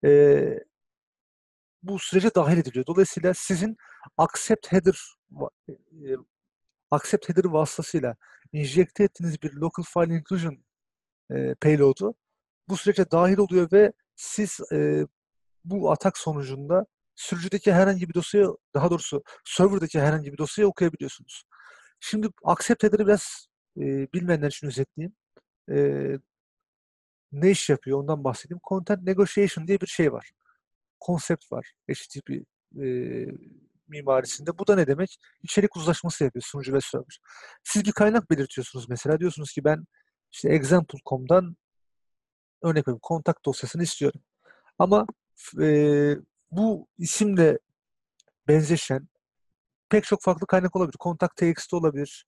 [0.06, 0.12] e,
[1.84, 2.86] bu sürece dahil ediliyor.
[2.86, 3.78] Dolayısıyla sizin
[4.18, 5.00] accept header
[5.32, 6.18] va- e,
[6.92, 8.16] accept header vasıtasıyla
[8.54, 10.64] injekte ettiğiniz bir local file inclusion
[11.32, 12.16] e, payload'u
[12.70, 15.08] bu süreçte dahil oluyor ve siz e,
[15.66, 21.44] bu atak sonucunda sürücüdeki herhangi bir dosyayı, daha doğrusu serverdaki herhangi bir dosyayı okuyabiliyorsunuz.
[22.00, 23.48] Şimdi accept header'ı biraz
[23.78, 23.82] e,
[24.14, 25.16] bilmeyenler için özetleyeyim.
[25.70, 26.08] E,
[27.32, 28.60] ne iş yapıyor ondan bahsedeyim.
[28.70, 30.32] Content negotiation diye bir şey var.
[31.00, 32.30] Konsept var HTTP
[32.84, 32.86] e,
[33.88, 34.58] mimarisinde.
[34.58, 35.18] Bu da ne demek?
[35.44, 37.20] İçerik uzlaşması yapıyor sunucu ve server.
[37.64, 39.20] Siz bir kaynak belirtiyorsunuz mesela.
[39.20, 39.86] Diyorsunuz ki ben
[40.32, 41.56] işte example.com'dan
[42.62, 44.22] örnek veriyorum kontak dosyasını istiyorum.
[44.80, 45.06] Ama
[45.62, 46.16] e,
[46.52, 47.60] bu isimle
[48.48, 49.08] benzeşen
[49.90, 50.98] pek çok farklı kaynak olabilir.
[50.98, 52.26] Kontak TXT olabilir.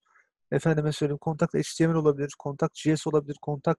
[0.54, 2.34] Efendime söyleyeyim kontak HTML olabilir.
[2.39, 3.38] Kontak JS olabilir.
[3.42, 3.78] Kontak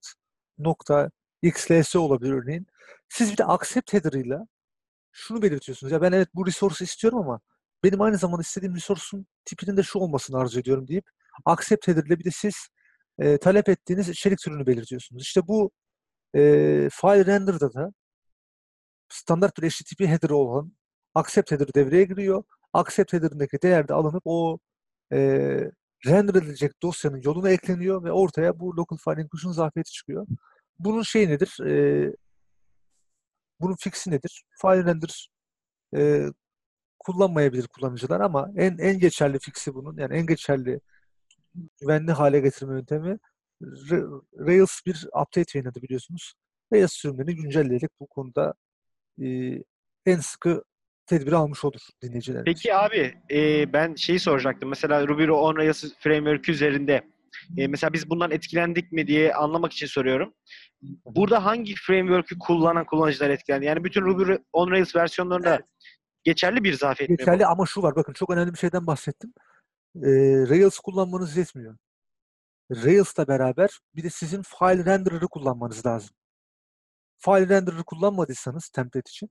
[0.58, 1.10] nokta
[1.42, 2.66] XLS olabilir örneğin.
[3.08, 4.46] Siz bir de accept header'ıyla
[5.12, 5.92] şunu belirtiyorsunuz.
[5.92, 7.40] Ya ben evet bu resource istiyorum ama
[7.84, 11.04] benim aynı zamanda istediğim resource'un tipinin de şu olmasını arzu ediyorum deyip
[11.44, 12.54] accept header ile bir de siz
[13.18, 15.22] e, talep ettiğiniz içerik türünü belirtiyorsunuz.
[15.22, 15.70] İşte bu
[16.34, 16.40] e,
[16.92, 17.92] file render'da da
[19.08, 20.72] standart bir HTTP header olan
[21.14, 22.44] accept header devreye giriyor.
[22.72, 24.58] Accept header'ındaki değer de alınıp o
[25.12, 25.70] e,
[26.06, 30.26] render edilecek dosyanın yoluna ekleniyor ve ortaya bu local file inclusion zafiyeti çıkıyor.
[30.78, 31.58] Bunun şey nedir?
[31.66, 32.12] E,
[33.60, 34.44] bunun fixi nedir?
[34.62, 35.28] File render
[35.96, 36.26] e,
[36.98, 40.80] kullanmayabilir kullanıcılar ama en en geçerli fixi bunun yani en geçerli
[41.80, 43.18] güvenli hale getirme yöntemi
[44.38, 46.34] Rails bir update yayınladı biliyorsunuz.
[46.72, 48.54] Rails sürümlerini güncelleyerek bu konuda
[49.22, 49.26] e,
[50.06, 50.64] en sıkı
[51.06, 52.44] tedbiri almış olur dinleyicilerimiz.
[52.44, 54.68] Peki abi e, ben şeyi soracaktım.
[54.68, 57.02] Mesela Ruby on Rails Framework üzerinde
[57.56, 60.34] e, mesela biz bundan etkilendik mi diye anlamak için soruyorum.
[61.04, 63.66] Burada hangi framework'ü kullanan kullanıcılar etkilendi?
[63.66, 65.60] Yani bütün Ruby on Rails versiyonlarında
[66.24, 69.32] geçerli bir zafiyet mi Geçerli ama şu var bakın çok önemli bir şeyden bahsettim.
[69.96, 70.10] Ee,
[70.48, 71.76] Rails kullanmanız yetmiyor.
[72.70, 76.10] Rails'la beraber bir de sizin file renderer'ı kullanmanız lazım.
[77.18, 79.30] File renderer'ı kullanmadıysanız template için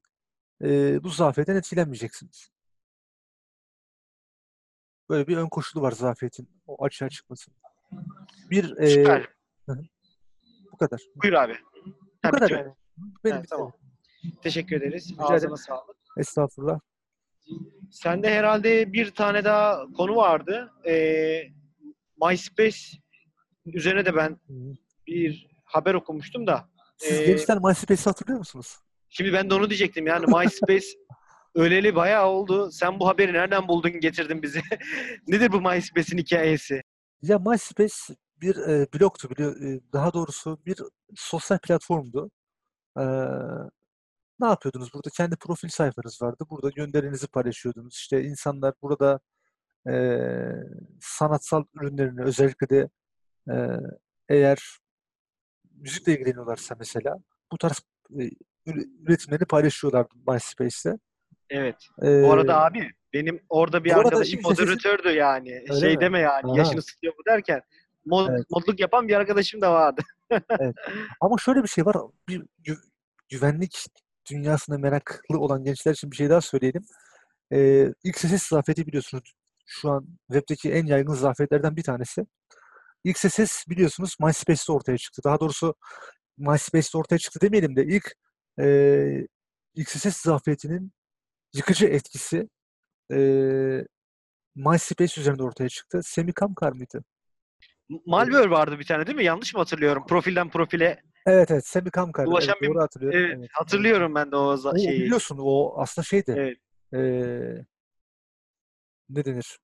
[0.61, 2.49] e, bu zafiyetten etkilenmeyeceksiniz.
[5.09, 7.51] Böyle bir ön koşulu var zafiyetin o açığa çıkması.
[8.49, 9.27] Bir e, Süper.
[10.71, 11.01] bu kadar.
[11.15, 11.55] Buyur abi.
[11.85, 11.91] Bu
[12.23, 12.59] Ha, kadar bitiyor.
[12.65, 12.73] yani.
[13.23, 13.47] Benim bitti.
[13.49, 13.73] tamam.
[14.41, 15.11] Teşekkür ederiz.
[15.11, 15.57] Rica Ağzına ederim.
[15.57, 15.95] sağlık.
[16.17, 16.79] Estağfurullah.
[17.91, 20.73] Sende herhalde bir tane daha konu vardı.
[20.87, 21.41] Ee,
[22.21, 22.77] MySpace
[23.65, 24.73] üzerine de ben Hı.
[25.07, 26.69] bir haber okumuştum da.
[26.97, 28.77] Siz Ee, gençler MySpace'i hatırlıyor musunuz?
[29.15, 30.07] Şimdi ben de onu diyecektim.
[30.07, 30.87] Yani MySpace
[31.55, 32.71] öleli bayağı oldu.
[32.71, 34.61] Sen bu haberi nereden buldun getirdin bize?
[35.27, 36.81] Nedir bu MySpace'in hikayesi?
[37.21, 37.95] Ya MySpace
[38.41, 39.61] bir e, blogtu biliyor.
[39.61, 40.77] e, daha doğrusu bir
[41.15, 42.31] sosyal platformdu.
[42.97, 43.03] Ee,
[44.39, 44.93] ne yapıyordunuz?
[44.93, 46.45] Burada kendi profil sayfanız vardı.
[46.49, 47.95] Burada gönderinizi paylaşıyordunuz.
[47.95, 49.19] İşte insanlar burada
[49.89, 49.93] e,
[51.01, 52.89] sanatsal ürünlerini özellikle de
[53.51, 53.55] e,
[54.29, 54.59] eğer
[55.71, 57.17] müzikle ilgileniyorlarsa mesela
[57.51, 57.81] bu tarz
[58.19, 58.29] e,
[59.07, 60.97] üretimlerini paylaşıyorlardı MySpace'te.
[61.49, 61.75] Evet.
[62.03, 65.51] Ee, Bu arada abi benim orada bir arkadaşım ilk sesi- moderatördü yani.
[65.69, 66.01] Öyle şey mi?
[66.01, 66.51] deme yani.
[66.51, 66.57] Aha.
[66.57, 67.61] Yaşını sıkıyor bu derken.
[68.05, 68.45] Mod, Evet.
[68.51, 70.01] Modluk yapan bir arkadaşım da vardı.
[71.21, 71.95] Ama şöyle bir şey var.
[72.27, 72.83] Bir gü-
[73.29, 73.85] güvenlik
[74.31, 76.83] dünyasına meraklı olan gençler için bir şey daha söyleyelim.
[77.53, 79.33] Ee, XSS zafiyeti biliyorsunuz.
[79.65, 82.25] Şu an webdeki en yaygın zafiyetlerden bir tanesi.
[83.03, 85.21] XSS biliyorsunuz MySpace'te ortaya çıktı.
[85.25, 85.75] Daha doğrusu
[86.37, 88.11] MySpace'te ortaya çıktı demeyelim de ilk
[88.59, 89.27] e,
[89.75, 90.91] XSS zafiyetinin
[91.53, 92.49] yıkıcı etkisi
[93.11, 93.17] e,
[94.55, 95.99] MySpace üzerinde ortaya çıktı.
[96.03, 97.03] Semi Kamkar mıydı?
[98.05, 99.23] Malware vardı bir tane değil mi?
[99.23, 100.05] Yanlış mı hatırlıyorum?
[100.07, 101.01] Profilden profile.
[101.25, 102.25] Evet evet Semi Kamkar.
[102.27, 103.19] Ulaşan evet, bir- doğru hatırlıyorum.
[103.19, 103.49] Evet, Evet.
[103.53, 104.99] hatırlıyorum ben de o za- O şeyi.
[105.01, 106.35] biliyorsun o aslında şeydi.
[106.37, 106.57] Evet.
[106.93, 107.65] Eee
[109.09, 109.59] ne denir?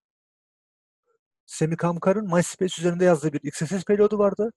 [1.45, 4.51] Semi Kamkar'ın MySpace üzerinde yazdığı bir XSS payload'u vardı.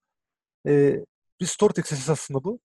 [0.66, 1.04] Eee
[1.40, 2.60] bir stored XSS aslında bu.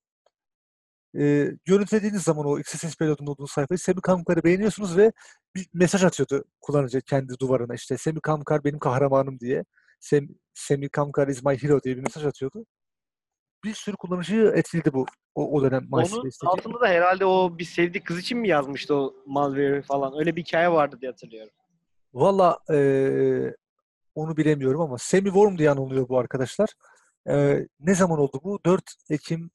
[1.13, 5.11] Eee görüntülediğiniz zaman o XSS payload'un olduğu sayfayı Semi Kamkar'ı beğeniyorsunuz ve
[5.55, 9.65] bir mesaj atıyordu kullanıcı kendi duvarına işte Semi Kamkar benim kahramanım diye.
[9.99, 12.65] Sem, Semi Kamkar is my hero diye bir mesaj atıyordu.
[13.63, 16.47] Bir sürü kullanıcıyı etkiledi bu o, o dönem Onun MySpace'teki.
[16.47, 20.19] altında da herhalde o bir sevdiği kız için mi yazmıştı o malware falan?
[20.19, 21.53] Öyle bir hikaye vardı diye hatırlıyorum.
[22.13, 23.55] Valla eee,
[24.15, 26.69] onu bilemiyorum ama Semi-Worm diye anılıyor bu arkadaşlar.
[27.27, 28.59] Eee, ne zaman oldu bu?
[28.65, 29.49] 4 Ekim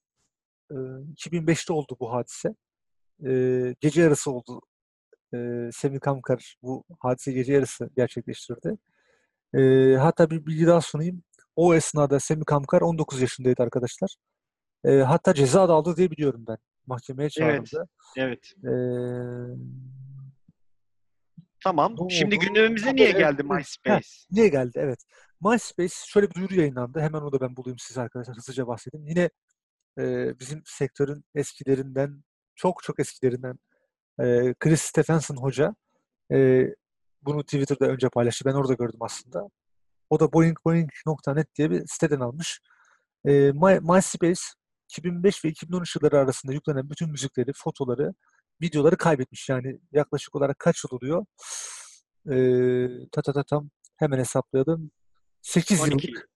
[0.73, 2.55] eee, 2005'te oldu bu hadise.
[3.23, 4.61] Eee, gece yarısı oldu.
[5.33, 8.77] Eee Semi Kamkar bu hadise gece yarısı gerçekleştirdi.
[9.55, 11.23] Eee, hatta bir bilgi daha sunayım.
[11.57, 14.17] O esnada Semi Kamkar 19 yaşındaydı arkadaşlar.
[14.85, 16.59] Eee, hatta ceza da aldı diye biliyorum ben.
[16.87, 17.89] Mahkemeye çağrıldı.
[18.17, 18.53] Evet.
[18.65, 19.57] Eee,
[21.65, 21.97] Tamam.
[22.01, 23.51] Ne Şimdi gündemimize Ha, niye evet, geldi evet.
[23.51, 24.09] MySpace?
[24.31, 24.73] Niye geldi?
[24.75, 24.99] Evet.
[25.41, 27.01] MySpace şöyle bir duyuru yayınlandı.
[27.01, 28.37] Hemen onu da ben bulayım size arkadaşlar.
[28.37, 29.07] Hızlıca bahsedeyim.
[29.07, 29.31] Yine
[29.99, 32.25] e, bizim sektörün eskilerinden,
[32.55, 33.59] çok çok eskilerinden
[34.21, 35.75] e, Chris Stephenson hoca
[36.33, 36.67] e,
[37.23, 38.45] bunu Twitter'da önce paylaştı.
[38.45, 39.49] Ben orada gördüm aslında.
[40.11, 42.61] O da boingboing.net diye bir siteden almış.
[43.25, 44.41] E, My, MySpace
[44.89, 48.15] 2005 ve 2013 yılları arasında yüklenen bütün müzikleri, fotoları,
[48.63, 49.49] videoları kaybetmiş.
[49.49, 51.27] Yani yaklaşık olarak kaç yıl oluyor?
[52.31, 54.91] E, ta ta ta tam hemen hesaplayalım.
[55.43, 56.07] 8 12.
[56.07, 56.29] yıllık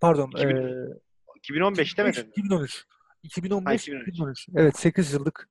[0.00, 0.86] pardon 2000 e,
[1.42, 2.30] 2015 demedin mi?
[2.30, 2.84] 2013.
[3.22, 4.08] 2015 2013.
[4.08, 4.48] 2013.
[4.56, 5.48] Evet 8 yıllık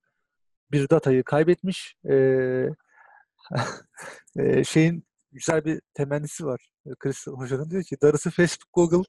[0.72, 1.96] bir datayı kaybetmiş.
[2.10, 2.66] Ee,
[4.40, 6.70] e, şeyin güzel bir temennisi var.
[7.00, 9.04] Chris Hoca'nın diyor ki darısı Facebook, Google,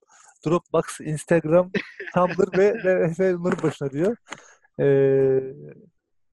[0.46, 1.70] Dropbox, Instagram,
[2.14, 4.16] Tumblr ve, ve, ve bunların başına diyor.
[4.80, 4.84] Ee,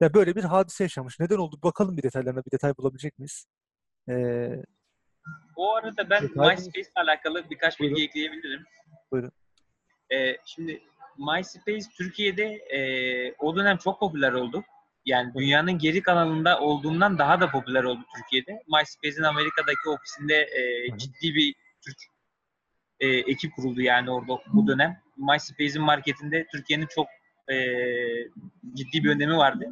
[0.00, 1.20] ya böyle bir hadise yaşamış.
[1.20, 1.58] Neden oldu?
[1.62, 2.44] Bakalım bir detaylarına.
[2.44, 3.46] Bir detay bulabilecek miyiz?
[4.08, 4.48] Ee,
[5.56, 8.08] O arada ben Detay- MySpace ile alakalı birkaç bilgi Buyurun.
[8.08, 8.64] ekleyebilirim.
[9.12, 9.32] Buyurun.
[10.12, 10.82] Ee, şimdi
[11.18, 12.80] MySpace Türkiye'de e,
[13.38, 14.64] o dönem çok popüler oldu.
[15.04, 18.62] Yani dünyanın geri kalanında olduğundan daha da popüler oldu Türkiye'de.
[18.68, 21.96] MySpace'in Amerika'daki ofisinde e, ciddi bir Türk
[23.00, 25.00] e, ekip kuruldu yani orada bu dönem.
[25.16, 27.06] MySpace'in marketinde Türkiye'nin çok
[27.50, 27.56] e,
[28.74, 29.64] ciddi bir önemi vardı.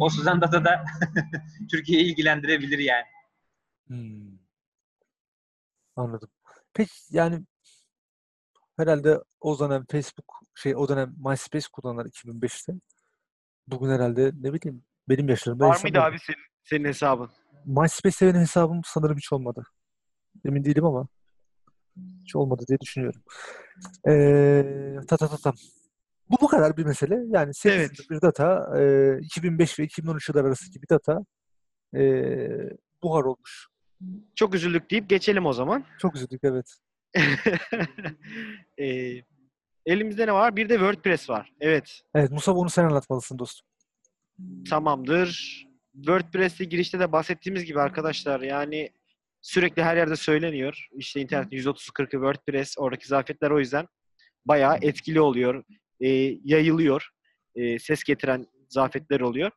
[0.00, 0.84] O Suzan Data da
[1.70, 3.06] Türkiye'yi ilgilendirebilir yani.
[3.86, 4.38] Hmm.
[5.96, 6.28] Anladım.
[6.74, 7.44] Peki yani
[8.76, 12.72] herhalde o dönem Facebook şey o dönem MySpace kullananlar 2005'te
[13.66, 17.30] bugün herhalde ne bileyim benim yaşlarımda Var mıydı abi senin, senin hesabın?
[17.66, 19.64] MySpace'te benim hesabım sanırım hiç olmadı.
[20.44, 21.08] Emin değilim ama
[22.22, 23.22] hiç olmadı diye düşünüyorum.
[24.08, 25.54] Ee, ta ta ta tam.
[26.30, 27.18] Bu bu kadar bir mesele.
[27.26, 28.10] Yani 8 Evet.
[28.10, 31.24] bir data, e, 2005 ve 2013 yılları arasındaki bir data
[31.96, 32.02] e,
[33.02, 33.66] buhar olmuş.
[34.34, 35.84] Çok üzüldük deyip geçelim o zaman.
[35.98, 36.76] Çok üzüldük evet.
[38.78, 39.22] Ee,
[39.86, 40.56] elimizde ne var?
[40.56, 41.52] Bir de WordPress var.
[41.60, 42.02] Evet.
[42.14, 43.66] Evet Musa onu sen anlatmalısın dostum.
[44.70, 45.62] Tamamdır.
[45.94, 48.90] WordPress'te girişte de bahsettiğimiz gibi arkadaşlar yani
[49.42, 50.88] sürekli her yerde söyleniyor.
[50.92, 52.74] İşte internetin %30-40'ı WordPress.
[52.78, 53.88] Oradaki zafiyetler o yüzden
[54.44, 55.64] bayağı etkili oluyor.
[56.00, 56.08] Ee,
[56.44, 57.08] yayılıyor.
[57.54, 59.50] Ee, ses getiren zafiyetler oluyor.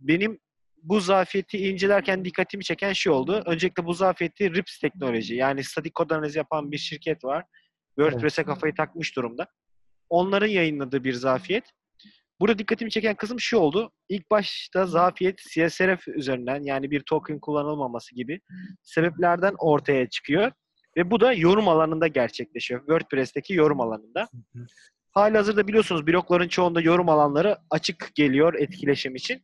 [0.00, 0.38] Benim
[0.82, 3.42] bu zafiyeti incelerken dikkatimi çeken şey oldu.
[3.46, 7.44] Öncelikle bu zafiyeti Rips teknoloji yani statik kod analizi yapan bir şirket var.
[7.98, 9.46] WordPress'e kafayı takmış durumda.
[10.08, 11.64] Onların yayınladığı bir zafiyet.
[12.40, 13.92] Burada dikkatimi çeken kısım şu oldu.
[14.08, 18.40] İlk başta zafiyet CSRF üzerinden yani bir token kullanılmaması gibi
[18.82, 20.52] sebeplerden ortaya çıkıyor.
[20.96, 22.80] Ve bu da yorum alanında gerçekleşiyor.
[22.80, 24.28] WordPress'teki yorum alanında.
[25.12, 29.42] Halihazırda biliyorsunuz blokların çoğunda yorum alanları açık geliyor etkileşim için.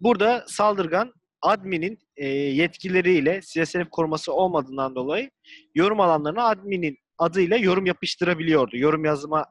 [0.00, 5.30] Burada saldırgan adminin e, yetkileriyle CSRF koruması olmadığından dolayı
[5.74, 8.76] yorum alanlarına adminin adıyla yorum yapıştırabiliyordu.
[8.76, 9.46] Yorum yazma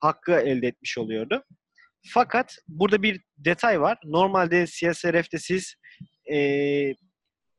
[0.00, 1.44] hakkı elde etmiş oluyordu.
[2.06, 3.98] Fakat burada bir detay var.
[4.04, 5.74] Normalde CSRF'te siz
[6.32, 6.38] e,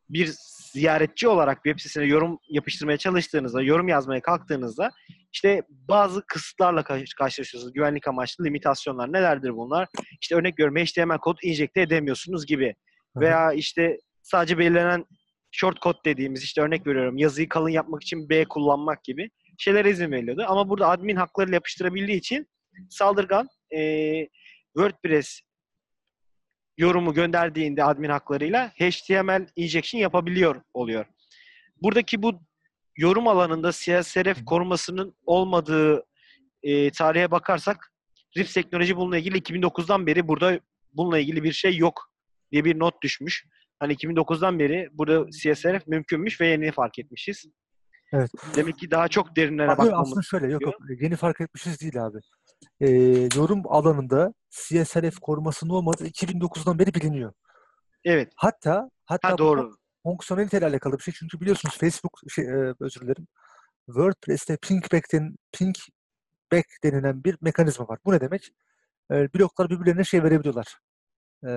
[0.10, 0.34] bir
[0.74, 4.92] ziyaretçi olarak web sitesine yorum yapıştırmaya çalıştığınızda, yorum yazmaya kalktığınızda
[5.34, 7.74] işte bazı kısıtlarla karşı- karşılaşıyorsunuz.
[7.74, 9.14] Güvenlik amaçlı limitasyonlar.
[9.14, 9.88] Nelerdir bunlar?
[10.22, 12.76] İşte örnek veriyorum HTML kod injekte edemiyorsunuz gibi.
[13.16, 15.06] Veya işte sadece belirlenen
[15.52, 20.44] shortcode dediğimiz işte örnek veriyorum yazıyı kalın yapmak için B kullanmak gibi şeylere izin veriliyordu.
[20.48, 22.48] Ama burada admin haklarıyla yapıştırabildiği için
[22.90, 24.30] saldırgan eee,
[24.78, 25.42] WordPress
[26.78, 31.06] yorumu gönderdiğinde admin haklarıyla HTML injection yapabiliyor oluyor.
[31.82, 32.42] Buradaki bu
[32.98, 36.04] yorum alanında CSRF korumasının olmadığı
[36.64, 37.94] e, tarihe bakarsak
[38.38, 40.60] Rift teknoloji bununla ilgili 2009'dan beri burada
[40.94, 42.12] bununla ilgili bir şey yok
[42.52, 43.46] diye bir not düşmüş.
[43.80, 47.46] Hani 2009'dan beri burada CSRF mümkünmüş ve yeni fark etmişiz.
[48.14, 48.32] Evet.
[48.56, 52.18] Demek ki daha çok derinlere bakmamız aslında şöyle yok yok yeni fark etmişiz değil abi.
[52.80, 52.88] Ee,
[53.36, 57.34] yorum alanında CSRF korumasının olmadığı 2009'dan beri biliniyor.
[58.06, 58.34] Evet.
[58.36, 59.76] Hatta hatta Ha doğru.
[60.04, 61.14] fonksiyoneliteyle alakalı bir şey.
[61.14, 63.28] Çünkü biliyorsunuz Facebook şey, e, özür dilerim.
[63.86, 68.00] WordPress'te pingback, den, pingback denilen bir mekanizma var.
[68.06, 68.50] Bu ne demek?
[69.12, 70.78] E, bloklar birbirlerine şey verebiliyorlar.
[71.48, 71.52] E,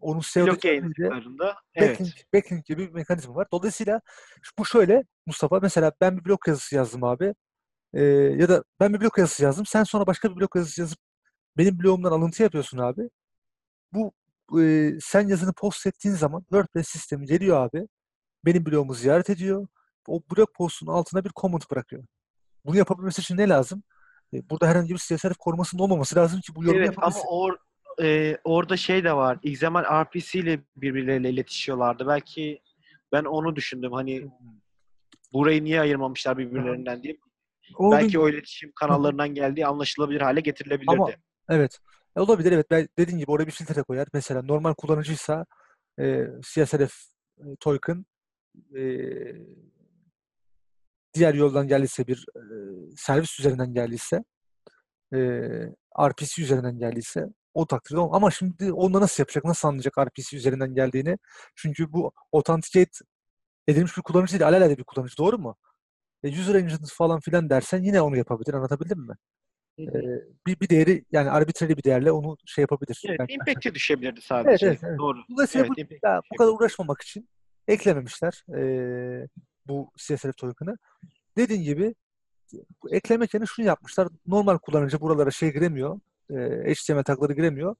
[0.00, 1.56] onun SEO Blok yayınlarında.
[1.74, 2.00] Evet.
[2.00, 3.46] Backlink, backlink gibi bir mekanizma var.
[3.52, 4.00] Dolayısıyla
[4.58, 7.34] bu şöyle Mustafa mesela ben bir blog yazısı yazdım abi.
[7.94, 8.02] Ee,
[8.38, 9.66] ya da ben bir blog yazısı yazdım.
[9.66, 10.98] Sen sonra başka bir blog yazısı yazıp
[11.58, 13.10] benim blogumdan alıntı yapıyorsun abi.
[13.92, 14.12] Bu
[14.60, 17.88] e, sen yazını post ettiğin zaman WordPress sistemi geliyor abi.
[18.44, 19.66] Benim blogumu ziyaret ediyor.
[20.08, 22.04] O blog postun altına bir comment bırakıyor.
[22.64, 23.82] Bunu yapabilmesi için ne lazım?
[24.34, 27.28] E, burada herhangi bir CSRF korumasının olmaması lazım ki bu yorumu Evet ama yapabilsin.
[27.28, 27.56] or,
[28.02, 29.38] e, orada şey de var.
[29.58, 32.06] Zaman RPC ile birbirleriyle iletişiyorlardı.
[32.06, 32.60] Belki
[33.12, 33.92] ben onu düşündüm.
[33.92, 34.30] Hani
[35.32, 37.16] burayı niye ayırmamışlar birbirlerinden diye.
[37.78, 40.90] O Belki o iletişim kanallarından geldiği anlaşılabilir hale getirilebilirdi.
[40.90, 41.10] Ama
[41.48, 41.78] evet.
[42.16, 42.66] E, olabilir evet.
[42.70, 44.08] Ben dediğin gibi oraya bir filtre koyar.
[44.12, 45.46] Mesela normal kullanıcıysa
[46.00, 46.94] e, CSRF
[47.38, 48.06] e, token
[48.76, 48.82] e,
[51.14, 52.42] diğer yoldan geldiyse bir e,
[52.96, 54.24] servis üzerinden geldiyse
[55.14, 55.18] e,
[56.08, 59.44] RPC üzerinden geldiyse o takdirde ol- ama şimdi onda nasıl yapacak?
[59.44, 61.18] Nasıl anlayacak RPC üzerinden geldiğini?
[61.56, 62.90] Çünkü bu authenticate
[63.68, 64.48] edilmiş bir kullanıcı değil.
[64.48, 65.16] Alelade bir kullanıcı.
[65.18, 65.56] Doğru mu?
[66.24, 68.54] E, user engine falan filan dersen yine onu yapabilir.
[68.54, 69.14] Anlatabildim mi?
[69.78, 70.28] E, hı.
[70.46, 73.02] bir, bir değeri yani arbitrary bir değerle onu şey yapabilir.
[73.08, 74.66] Evet, impact'e düşebilirdi sadece.
[74.66, 74.98] evet, evet.
[74.98, 75.18] Doğru.
[75.30, 77.28] Dolayısıyla Evet, bu, ya, bu kadar uğraşmamak için
[77.68, 79.28] eklememişler eee,
[79.68, 80.76] bu CSRF token'ı.
[81.36, 81.94] Dediğin gibi
[82.82, 84.08] bu eklemek yerine şunu yapmışlar.
[84.26, 86.00] Normal kullanıcı buralara şey giremiyor.
[86.30, 87.76] eee, HTML tagları giremiyor.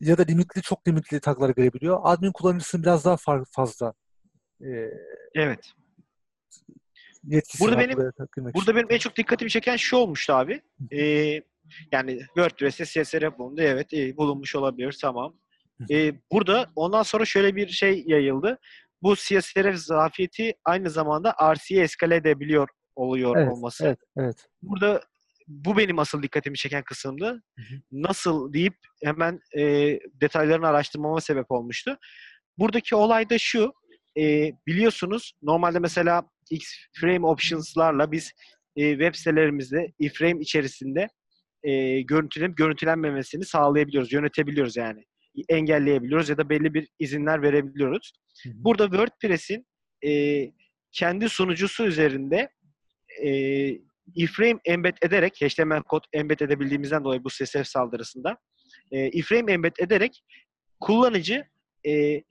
[0.00, 2.00] Ya da limitli, çok limitli tagları girebiliyor.
[2.02, 3.16] Admin kullanıcısının biraz daha
[3.52, 3.94] fazla
[4.60, 4.92] eee,
[5.34, 5.72] Evet.
[7.26, 8.54] Yetkisi Burada benim- girmek için.
[8.54, 10.60] Burada benim en çok dikkatimi çeken şu olmuştu abi.
[10.92, 11.40] Ee,
[11.92, 13.60] yani WordPress'te CSRF bulundu.
[13.60, 14.98] Evet iyi, bulunmuş olabilir.
[15.02, 15.36] Tamam.
[15.90, 18.58] Ee, burada ondan sonra şöyle bir şey yayıldı.
[19.02, 23.86] Bu CSRF zafiyeti aynı zamanda RC'ye eskale edebiliyor oluyor Evet, olması.
[23.86, 24.36] Evet, evet.
[24.62, 25.02] Burada
[25.48, 27.26] bu benim asıl dikkatimi çeken kısımdı.
[27.30, 27.80] Hı hı.
[27.92, 29.62] Nasıl deyip hemen e,
[30.20, 31.96] detaylarını araştırmama sebep olmuştu.
[32.58, 33.72] Buradaki olay da şu.
[34.18, 38.32] e, biliyorsunuz normalde mesela X-Frame Options'larla biz
[38.76, 41.08] e, web sitelerimizde iframe içerisinde
[41.62, 45.04] e, görüntülenip görüntülenmemesini sağlayabiliyoruz, yönetebiliyoruz yani.
[45.48, 48.12] Engelleyebiliyoruz ya da belli bir izinler verebiliyoruz.
[48.42, 48.52] Hı hı.
[48.56, 49.66] Burada WordPress'in
[50.06, 50.42] e,
[50.92, 52.48] kendi sunucusu üzerinde
[53.22, 53.30] e,
[54.14, 58.38] iframe embed ederek, HTML kod embed edebildiğimizden dolayı bu CSF saldırısında
[58.92, 60.24] e, iframe embed ederek
[60.80, 61.44] kullanıcı
[61.86, 62.22] e,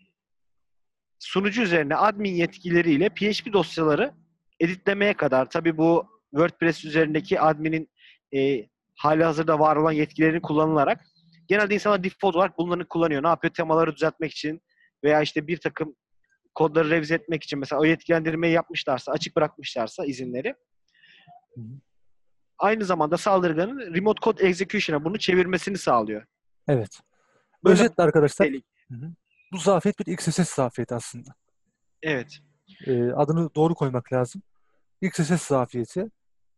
[1.36, 4.14] sunucu üzerine admin yetkileriyle PHP dosyaları
[4.60, 7.90] editlemeye kadar tabi bu WordPress üzerindeki adminin
[8.36, 11.02] e, hali hazırda var olan yetkilerini kullanılarak
[11.48, 13.24] genelde insanlar default olarak bunları kullanıyor.
[13.24, 13.54] Ne yapıyor?
[13.54, 14.62] Temaları düzeltmek için
[15.04, 15.96] veya işte bir takım
[16.54, 20.56] kodları revize etmek için mesela o yetkilendirmeyi yapmışlarsa, açık bırakmışlarsa izinleri
[22.60, 26.26] aynı zamanda saldırganın remote code execution'a bunu çevirmesini sağlıyor.
[26.68, 27.00] Evet.
[27.64, 29.12] Böyle Özetle arkadaşlar hı hı,
[29.56, 31.30] bu zafiyet bir XSS zafiyeti aslında.
[32.04, 32.40] Evet.
[32.88, 34.42] e, adını doğru koymak lazım.
[35.02, 36.06] XSS zafiyeti.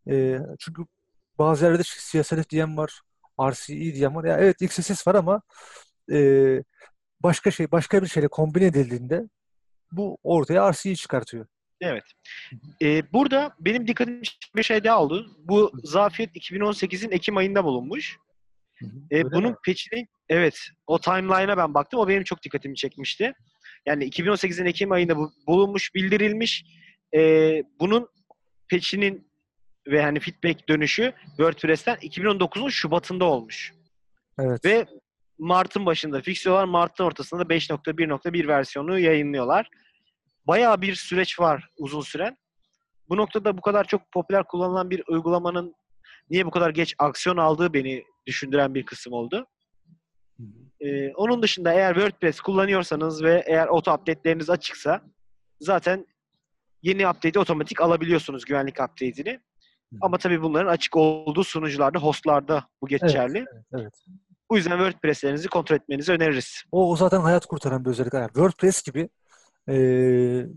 [0.09, 0.85] E, çünkü
[1.39, 3.01] bazı yerlerde CSRF diyen var,
[3.41, 4.23] RCE diyen var.
[4.23, 5.41] Ya evet XSS var ama
[6.11, 6.19] e,
[7.19, 9.23] başka şey, başka bir şeyle kombine edildiğinde
[9.91, 11.45] bu ortaya RCE çıkartıyor.
[11.81, 12.03] Evet.
[12.81, 14.21] Ee, burada benim dikkatimi
[14.55, 15.35] bir şey daha oldu.
[15.39, 18.17] Bu zafiyet 2018'in Ekim ayında bulunmuş.
[18.81, 19.57] Ee, Öyle bunun mi?
[19.65, 21.99] peçini evet o timeline'a ben baktım.
[21.99, 23.33] O benim çok dikkatimi çekmişti.
[23.85, 26.65] Yani 2018'in Ekim ayında bu bulunmuş, bildirilmiş.
[27.15, 28.09] Ee, bunun
[28.69, 29.27] peçinin
[29.87, 33.73] ve hani feedback dönüşü WordPress'ten 2019'un Şubat'ında olmuş.
[34.39, 34.65] Evet.
[34.65, 34.85] Ve
[35.39, 39.69] Mart'ın başında fiksiyonlar Mart'ın ortasında da 5.1.1 versiyonu yayınlıyorlar.
[40.47, 42.37] Bayağı bir süreç var uzun süren.
[43.09, 45.75] Bu noktada bu kadar çok popüler kullanılan bir uygulamanın
[46.29, 49.47] niye bu kadar geç aksiyon aldığı beni düşündüren bir kısım oldu.
[50.81, 55.01] Ee, onun dışında eğer WordPress kullanıyorsanız ve eğer auto update'leriniz açıksa
[55.59, 56.07] zaten
[56.81, 59.39] yeni update'i otomatik alabiliyorsunuz güvenlik update'ini.
[60.01, 63.45] Ama tabii bunların açık olduğu sunucularda, hostlarda bu geçerli.
[63.73, 63.93] Evet.
[64.49, 66.63] Bu yüzden WordPress'lerinizi kontrol etmenizi öneririz.
[66.71, 68.13] O, o zaten hayat kurtaran bir özellik.
[68.13, 69.09] Yani WordPress gibi
[69.67, 70.47] eee,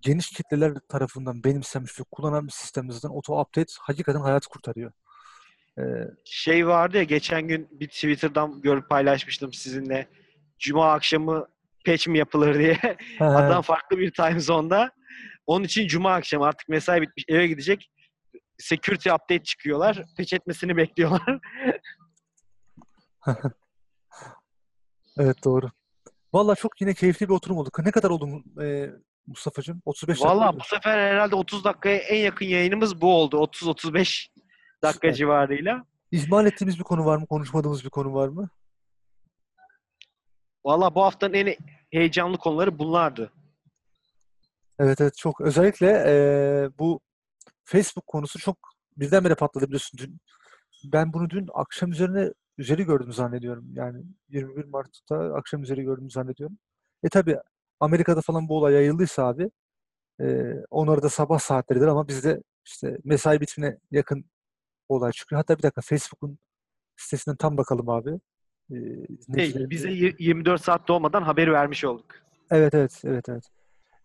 [0.00, 4.92] geniş kitleler tarafından benimsenmiş ve kullanan bir sistemimizden auto update hakikaten hayat kurtarıyor.
[5.78, 10.08] Eee, Şey vardı ya geçen gün bir Twitter'dan görüp paylaşmıştım sizinle.
[10.58, 11.46] Cuma akşamı
[11.86, 12.78] patch mi yapılır diye.
[13.20, 14.90] Adam farklı bir time zone'da.
[15.46, 17.90] Onun için cuma akşamı artık mesai bitmiş eve gidecek.
[18.58, 20.04] Security update çıkıyorlar.
[20.16, 21.38] Patch etmesini bekliyorlar.
[25.18, 25.70] Evet doğru.
[26.32, 27.70] Vallahi çok yine keyifli bir oturum oldu.
[27.78, 28.90] Ne kadar oldu e,
[29.26, 29.82] Mustafa'cığım?
[29.84, 33.36] 35 dakika Valla bu sefer herhalde 30 dakikaya en yakın yayınımız bu oldu.
[33.36, 34.28] 30-35
[34.82, 35.14] dakika Süper.
[35.14, 35.84] civarıyla.
[36.10, 37.26] İhmal ettiğimiz bir konu var mı?
[37.26, 38.48] Konuşmadığımız bir konu var mı?
[40.64, 41.56] Valla bu haftanın en
[41.90, 43.32] heyecanlı konuları bunlardı.
[44.78, 45.40] Evet evet çok.
[45.40, 46.14] Özellikle e,
[46.78, 47.00] bu
[47.64, 48.58] Facebook konusu çok
[48.96, 50.20] birdenbire patladı biliyorsun dün.
[50.84, 53.64] Ben bunu dün akşam üzerine üzeri gördüm zannediyorum.
[53.74, 56.58] Yani 21 Mart'ta akşam üzeri gördüm zannediyorum.
[57.04, 57.36] E tabi
[57.80, 59.50] Amerika'da falan bu olay yayıldıysa abi
[60.20, 64.24] e, onları da sabah saatleridir ama bizde işte mesai bitimine yakın
[64.88, 65.38] olay çıkıyor.
[65.38, 66.38] Hatta bir dakika Facebook'un
[66.96, 68.10] sitesinden tam bakalım abi.
[68.10, 69.70] e, Şey, dinleyicilerimize.
[69.70, 72.06] bize y- 24 saat dolmadan haberi vermiş olduk.
[72.50, 73.44] Evet evet evet evet.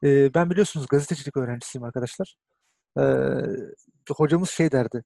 [0.04, 2.36] Ee, ben biliyorsunuz gazetecilik öğrencisiyim arkadaşlar.
[3.00, 3.04] Ee,
[4.18, 5.04] hocamız şey derdi.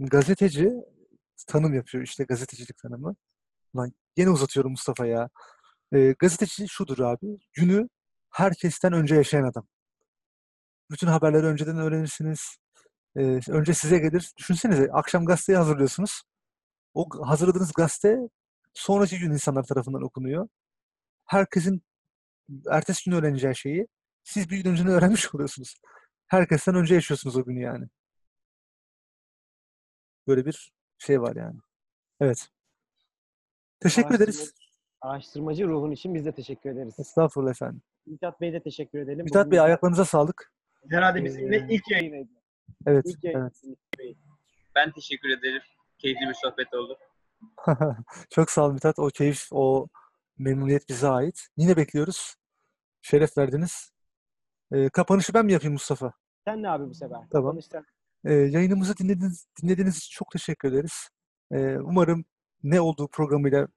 [0.00, 0.72] Gazeteci
[1.48, 3.14] tanım yapıyor işte gazetecilik tanımı.
[3.76, 5.28] Lan yine uzatıyorum Mustafa ya.
[5.94, 7.38] Ee, gazeteci şudur abi.
[7.52, 7.88] Günü
[8.30, 9.66] herkesten önce yaşayan adam.
[10.90, 12.56] Bütün haberleri önceden öğrenirsiniz.
[13.16, 14.32] Ee, önce size gelir.
[14.38, 16.22] Düşünsenize akşam gazeteyi hazırlıyorsunuz.
[16.94, 18.18] O hazırladığınız gazete
[18.74, 20.48] sonraki gün insanlar tarafından okunuyor.
[21.26, 21.82] Herkesin
[22.70, 23.86] ertesi gün öğreneceği şeyi
[24.24, 25.74] siz bir gün önceden öğrenmiş oluyorsunuz.
[26.26, 27.86] Herkesten önce yaşıyorsunuz o günü yani.
[30.26, 31.58] Böyle bir şey var yani.
[32.20, 32.48] Evet.
[33.80, 34.52] Teşekkür ederiz.
[35.00, 36.94] Araştırmacı- ruhun için biz de teşekkür ederiz.
[36.98, 37.82] Estağfurullah efendim.
[38.06, 39.24] Mithat Bey'e de teşekkür edelim.
[39.24, 40.52] Mithat Bugün Bey ayaklarınıza sağlık.
[40.90, 42.04] Herhalde bizim Ee, ilk yayın.
[42.12, 42.41] yayınıydı.
[42.86, 43.62] Evet, İlk evet.
[44.74, 45.62] Ben teşekkür ederim.
[45.98, 46.98] Keyifli bir sohbet oldu.
[48.30, 48.98] Çok sağ olun Mithat.
[48.98, 49.88] O keyif, o
[50.38, 51.46] memnuniyet bize ait.
[51.56, 52.34] Yine bekliyoruz.
[53.02, 53.92] Şeref verdiniz.
[54.72, 56.12] Ee, kapanışı ben mi yapayım Mustafa?
[56.46, 57.18] Sen ne abi bu sefer?
[57.32, 57.58] Tamam.
[58.24, 61.08] Ee, yayınımızı dinlediğiniz, dinlediğiniz için çok teşekkür ederiz.
[61.52, 62.24] Ee, umarım
[62.62, 63.68] ne olduğu programıyla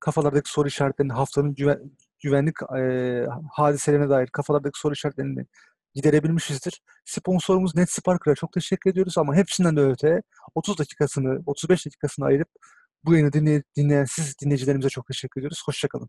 [0.00, 1.90] kafalardaki soru işaretlerini, haftanın güven-
[2.22, 5.46] güvenlik e, hadiselerine dair kafalardaki soru işaretlerini
[5.94, 6.80] giderebilmişizdir.
[7.04, 10.22] Sponsorumuz NetSparker'a çok teşekkür ediyoruz ama hepsinden de öte
[10.54, 12.48] 30 dakikasını, 35 dakikasını ayırıp
[13.04, 15.62] bu yayını dinley- dinleyen siz dinleyicilerimize çok teşekkür ediyoruz.
[15.66, 16.08] Hoşçakalın.